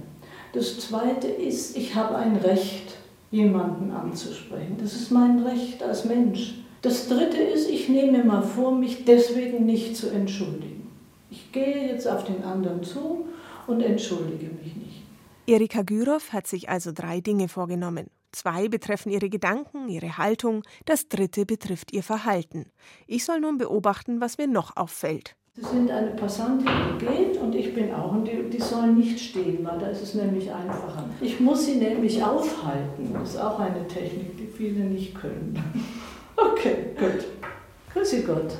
Das 0.54 0.80
zweite 0.80 1.28
ist, 1.28 1.78
ich 1.78 1.96
habe 1.96 2.16
ein 2.16 2.36
Recht, 2.38 2.96
jemanden 3.32 3.92
anzusprechen. 3.92 4.78
Das 4.80 4.94
ist 4.94 5.12
mein 5.12 5.40
Recht 5.40 5.84
als 5.84 6.06
Mensch. 6.06 6.56
Das 6.82 7.08
dritte 7.08 7.38
ist, 7.38 7.70
ich 7.70 7.90
nehme 7.90 8.24
mal 8.24 8.42
vor, 8.42 8.74
mich 8.74 9.06
deswegen 9.06 9.66
nicht 9.66 9.98
zu 9.98 10.10
entschuldigen. 10.10 10.88
Ich 11.32 11.52
gehe 11.52 11.88
jetzt 11.88 12.08
auf 12.08 12.24
den 12.24 12.44
anderen 12.44 12.84
zu 12.84 13.26
und 13.68 13.82
entschuldige 13.82 14.46
mich 14.46 14.76
nicht. 14.76 15.02
Erika 15.48 15.82
Gürov 15.82 16.32
hat 16.32 16.48
sich 16.48 16.70
also 16.70 16.92
drei 16.94 17.22
Dinge 17.22 17.48
vorgenommen. 17.48 18.10
Zwei 18.36 18.68
betreffen 18.68 19.14
ihre 19.14 19.30
Gedanken, 19.30 19.88
ihre 19.88 20.18
Haltung, 20.18 20.64
das 20.84 21.08
dritte 21.08 21.46
betrifft 21.46 21.94
ihr 21.94 22.04
Verhalten. 22.04 22.66
Ich 23.08 23.24
soll 23.24 23.40
nun 23.40 23.58
beobachten, 23.58 24.20
was 24.20 24.38
mir 24.38 24.48
noch 24.48 24.76
auffällt. 24.76 25.38
Sie 25.54 25.64
sind 25.64 25.90
eine 25.90 26.12
Passantin, 26.12 26.68
die 26.68 27.06
geht 27.06 27.38
und 27.38 27.56
ich 27.56 27.74
bin 27.74 27.94
auch. 27.94 28.12
Und 28.12 28.26
die, 28.26 28.50
die 28.50 28.62
sollen 28.62 28.98
nicht 28.98 29.18
stehen, 29.18 29.64
weil 29.64 29.80
da 29.80 29.88
ist 29.88 30.02
es 30.02 30.16
nämlich 30.16 30.52
einfacher. 30.52 31.10
Ich 31.22 31.40
muss 31.40 31.66
sie 31.66 31.76
nämlich 31.76 32.22
aufhalten. 32.22 33.14
Das 33.14 33.30
ist 33.30 33.38
auch 33.38 33.58
eine 33.58 33.88
Technik, 33.88 34.36
die 34.38 34.48
viele 34.48 34.84
nicht 34.84 35.16
können. 35.16 35.58
Okay, 36.38 36.88
gut. 37.00 37.26
Grüße 37.94 38.24
Gott. 38.24 38.58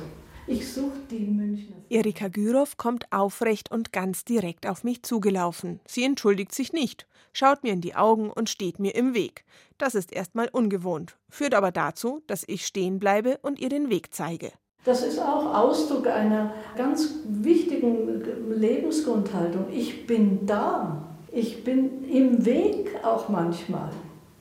Ich 0.48 0.72
suche 0.72 0.98
die 1.10 1.26
Münchner. 1.26 1.76
Erika 1.90 2.28
Gürov 2.28 2.76
kommt 2.76 3.10
aufrecht 3.10 3.72
und 3.72 3.92
ganz 3.92 4.24
direkt 4.24 4.68
auf 4.68 4.84
mich 4.84 5.02
zugelaufen. 5.02 5.80
Sie 5.86 6.04
entschuldigt 6.04 6.54
sich 6.54 6.72
nicht, 6.72 7.08
schaut 7.32 7.64
mir 7.64 7.72
in 7.72 7.80
die 7.80 7.96
Augen 7.96 8.30
und 8.30 8.48
steht 8.48 8.78
mir 8.78 8.94
im 8.94 9.12
Weg. 9.12 9.44
Das 9.76 9.96
ist 9.96 10.12
erstmal 10.12 10.48
ungewohnt, 10.48 11.16
führt 11.28 11.52
aber 11.52 11.72
dazu, 11.72 12.22
dass 12.28 12.44
ich 12.46 12.64
stehen 12.64 13.00
bleibe 13.00 13.38
und 13.42 13.58
ihr 13.58 13.68
den 13.68 13.90
Weg 13.90 14.14
zeige. 14.14 14.52
Das 14.84 15.02
ist 15.02 15.18
auch 15.18 15.52
Ausdruck 15.52 16.06
einer 16.06 16.54
ganz 16.76 17.14
wichtigen 17.28 18.22
Lebensgrundhaltung. 18.48 19.66
Ich 19.72 20.06
bin 20.06 20.46
da. 20.46 21.08
Ich 21.32 21.64
bin 21.64 22.04
im 22.04 22.46
Weg 22.46 22.90
auch 23.02 23.28
manchmal. 23.28 23.90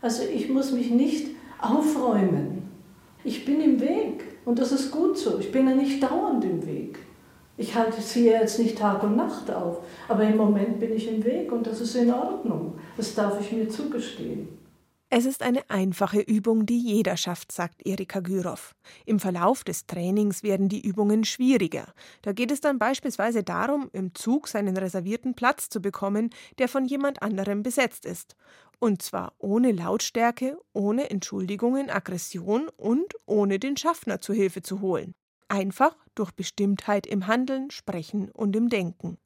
Also 0.01 0.21
ich 0.21 0.49
muss 0.49 0.71
mich 0.71 0.91
nicht 0.91 1.29
aufräumen. 1.59 2.69
Ich 3.23 3.43
bin 3.43 3.59
im 3.59 3.81
Weg 3.81 4.34
und 4.45 4.59
das 4.59 4.71
ist 4.71 4.91
gut 4.91 5.17
so. 5.17 5.39
Ich 5.39 5.51
bin 5.51 5.67
ja 5.67 5.75
nicht 5.75 6.01
dauernd 6.01 6.43
im 6.45 6.65
Weg. 6.65 6.99
Ich 7.57 7.75
halte 7.75 8.01
sie 8.01 8.25
jetzt 8.25 8.59
nicht 8.59 8.77
Tag 8.77 9.01
und 9.03 9.15
Nacht 9.15 9.49
auf, 9.49 9.77
aber 10.07 10.23
im 10.23 10.37
Moment 10.37 10.79
bin 10.79 10.93
ich 10.93 11.07
im 11.07 11.23
Weg 11.23 11.51
und 11.51 11.65
das 11.65 11.81
ist 11.81 11.95
in 11.95 12.13
Ordnung. 12.13 12.73
Das 12.97 13.15
darf 13.15 13.39
ich 13.39 13.51
mir 13.51 13.69
zugestehen. 13.69 14.49
Es 15.17 15.23
ist 15.23 15.43
eine 15.43 15.69
einfache 15.69 16.19
Übung, 16.19 16.65
die 16.65 16.77
jeder 16.77 17.15
schafft, 17.15 17.53
sagt 17.53 17.87
Erika 17.87 18.19
Gürov. 18.19 18.75
Im 19.05 19.21
Verlauf 19.21 19.63
des 19.63 19.85
Trainings 19.85 20.43
werden 20.43 20.67
die 20.67 20.85
Übungen 20.85 21.23
schwieriger. 21.23 21.93
Da 22.21 22.33
geht 22.33 22.51
es 22.51 22.59
dann 22.59 22.79
beispielsweise 22.79 23.41
darum, 23.41 23.89
im 23.93 24.13
Zug 24.13 24.49
seinen 24.49 24.75
reservierten 24.75 25.33
Platz 25.33 25.69
zu 25.69 25.81
bekommen, 25.81 26.31
der 26.57 26.67
von 26.67 26.83
jemand 26.83 27.23
anderem 27.23 27.63
besetzt 27.63 28.03
ist. 28.05 28.35
Und 28.79 29.01
zwar 29.01 29.31
ohne 29.37 29.71
Lautstärke, 29.71 30.57
ohne 30.73 31.09
Entschuldigungen, 31.09 31.89
Aggression 31.89 32.67
und 32.75 33.15
ohne 33.25 33.57
den 33.57 33.77
Schaffner 33.77 34.19
zu 34.19 34.33
Hilfe 34.33 34.63
zu 34.63 34.81
holen. 34.81 35.13
Einfach 35.47 35.95
durch 36.15 36.31
Bestimmtheit 36.33 37.07
im 37.07 37.25
Handeln, 37.25 37.71
Sprechen 37.71 38.31
und 38.31 38.53
im 38.53 38.67
Denken. 38.67 39.17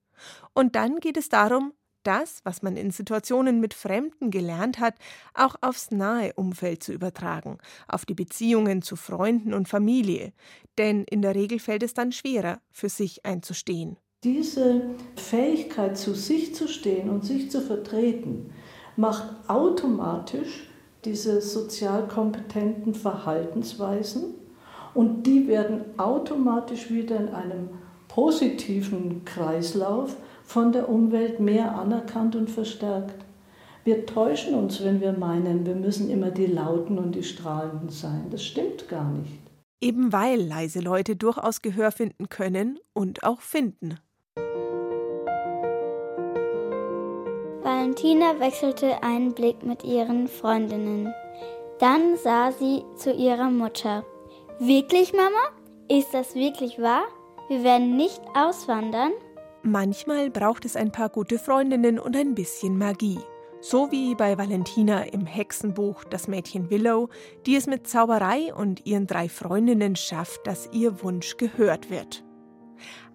Und 0.54 0.76
dann 0.76 1.00
geht 1.00 1.18
es 1.18 1.30
darum, 1.30 1.74
das, 2.04 2.42
was 2.44 2.62
man 2.62 2.78
in 2.78 2.92
Situationen 2.92 3.60
mit 3.60 3.74
Fremden 3.74 4.32
gelernt 4.32 4.80
hat, 4.80 4.96
auch 5.34 5.56
aufs 5.62 5.92
nahe 5.92 6.34
Umfeld 6.34 6.84
zu 6.84 6.94
übertragen, 6.94 7.58
auf 7.88 8.06
die 8.06 8.14
Beziehungen 8.14 8.82
zu 8.82 8.96
Freunden 8.96 9.54
und 9.54 9.68
Familie. 9.68 10.34
Denn 10.78 11.04
in 11.04 11.22
der 11.22 11.36
Regel 11.36 11.60
fällt 11.60 11.84
es 11.84 11.94
dann 11.94 12.12
schwerer, 12.12 12.60
für 12.72 12.90
sich 12.90 13.26
einzustehen. 13.26 13.98
Diese 14.24 14.82
Fähigkeit, 15.16 15.98
zu 15.98 16.14
sich 16.14 16.54
zu 16.54 16.68
stehen 16.68 17.10
und 17.10 17.24
sich 17.24 17.50
zu 17.50 17.62
vertreten, 17.62 18.52
macht 18.98 19.50
automatisch 19.50 20.70
diese 21.06 21.42
sozial 21.42 22.08
kompetenten 22.08 22.94
Verhaltensweisen 22.94 24.36
und 24.94 25.24
die 25.24 25.48
werden 25.48 25.98
automatisch 25.98 26.90
wieder 26.90 27.18
in 27.18 27.30
einem 27.30 27.70
positiven 28.10 29.24
Kreislauf 29.24 30.18
von 30.50 30.72
der 30.72 30.90
Umwelt 30.90 31.40
mehr 31.40 31.76
anerkannt 31.76 32.36
und 32.36 32.50
verstärkt. 32.50 33.24
Wir 33.84 34.08
täuschen 34.08 34.56
uns, 34.56 34.84
wenn 34.84 35.00
wir 35.00 35.14
meinen, 35.14 35.64
wir 35.64 35.76
müssen 35.76 36.10
immer 36.10 36.32
die 36.32 36.48
Lauten 36.48 36.98
und 36.98 37.14
die 37.14 37.22
Strahlenden 37.22 37.90
sein. 37.90 38.26
Das 38.32 38.44
stimmt 38.44 38.90
gar 38.90 39.12
nicht. 39.12 39.38
Eben 39.80 40.12
weil 40.12 40.42
leise 40.42 40.80
Leute 40.80 41.16
durchaus 41.16 41.62
Gehör 41.62 41.92
finden 41.92 42.30
können 42.30 42.80
und 42.94 43.24
auch 43.24 43.42
finden. 43.42 44.00
Valentina 47.62 48.40
wechselte 48.40 49.04
einen 49.04 49.34
Blick 49.34 49.62
mit 49.64 49.84
ihren 49.84 50.28
Freundinnen. 50.28 51.14
Dann 51.78 52.18
sah 52.18 52.52
sie 52.52 52.82
zu 52.96 53.14
ihrer 53.14 53.52
Mutter. 53.52 54.04
Wirklich, 54.60 55.14
Mama? 55.14 55.56
Ist 55.88 56.12
das 56.12 56.34
wirklich 56.34 56.82
wahr? 56.82 57.04
Wir 57.50 57.64
werden 57.64 57.96
nicht 57.96 58.22
auswandern? 58.36 59.12
Manchmal 59.64 60.30
braucht 60.30 60.64
es 60.64 60.76
ein 60.76 60.92
paar 60.92 61.10
gute 61.10 61.38
Freundinnen 61.38 62.00
und 62.00 62.16
ein 62.16 62.34
bisschen 62.34 62.78
Magie. 62.78 63.20
So 63.62 63.92
wie 63.92 64.16
bei 64.16 64.38
Valentina 64.38 65.04
im 65.04 65.26
Hexenbuch 65.26 66.06
Das 66.06 66.30
Mädchen 66.30 66.70
Willow, 66.70 67.10
die 67.46 67.58
es 67.58 67.68
mit 67.68 67.86
Zauberei 67.86 68.54
und 68.54 68.86
ihren 68.86 69.06
drei 69.06 69.28
Freundinnen 69.28 69.98
schafft, 69.98 70.48
dass 70.48 70.70
ihr 70.72 71.04
Wunsch 71.04 71.36
gehört 71.36 71.90
wird. 71.90 72.24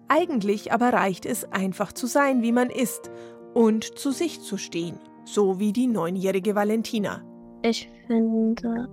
Eigentlich 0.07 0.71
aber 0.71 0.93
reicht 0.93 1.25
es 1.25 1.51
einfach 1.51 1.91
zu 1.93 2.05
sein, 2.05 2.43
wie 2.43 2.51
man 2.51 2.69
ist 2.69 3.09
und 3.55 3.97
zu 3.97 4.11
sich 4.11 4.39
zu 4.41 4.57
stehen, 4.57 4.99
so 5.23 5.59
wie 5.59 5.73
die 5.73 5.87
neunjährige 5.87 6.53
Valentina. 6.53 7.23
Ich 7.63 7.89
finde 8.05 8.87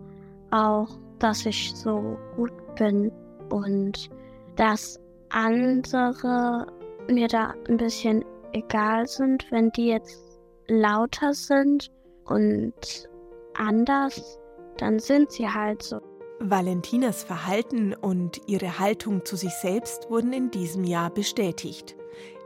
auch, 0.50 0.88
dass 1.18 1.44
ich 1.44 1.74
so 1.74 2.16
gut 2.34 2.52
bin 2.76 3.12
und 3.50 4.08
dass 4.56 4.98
andere 5.28 6.66
mir 7.08 7.28
da 7.28 7.54
ein 7.68 7.76
bisschen 7.76 8.24
egal 8.52 9.06
sind, 9.06 9.46
wenn 9.50 9.70
die 9.72 9.88
jetzt 9.88 10.40
lauter 10.68 11.34
sind 11.34 11.90
und 12.24 13.08
anders, 13.54 14.38
dann 14.78 14.98
sind 14.98 15.32
sie 15.32 15.48
halt 15.48 15.82
so. 15.82 16.00
Valentinas 16.40 17.22
Verhalten 17.22 17.94
und 17.94 18.40
ihre 18.46 18.78
Haltung 18.78 19.24
zu 19.24 19.36
sich 19.36 19.52
selbst 19.52 20.10
wurden 20.10 20.32
in 20.32 20.50
diesem 20.50 20.84
Jahr 20.84 21.10
bestätigt. 21.10 21.96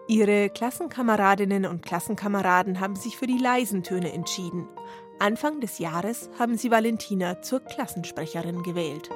Ihre 0.09 0.51
Klassenkameradinnen 0.51 1.65
und 1.67 1.85
Klassenkameraden 1.85 2.81
haben 2.81 2.95
sich 2.95 3.17
für 3.17 3.27
die 3.27 3.39
leisen 3.39 3.83
Töne 3.83 4.13
entschieden. 4.13 4.69
Anfang 5.19 5.61
des 5.61 5.79
Jahres 5.79 6.31
haben 6.39 6.59
sie 6.59 6.71
Valentina 6.71 7.41
zur 7.41 7.61
Klassensprecherin 7.61 8.63
gewählt. 8.63 9.11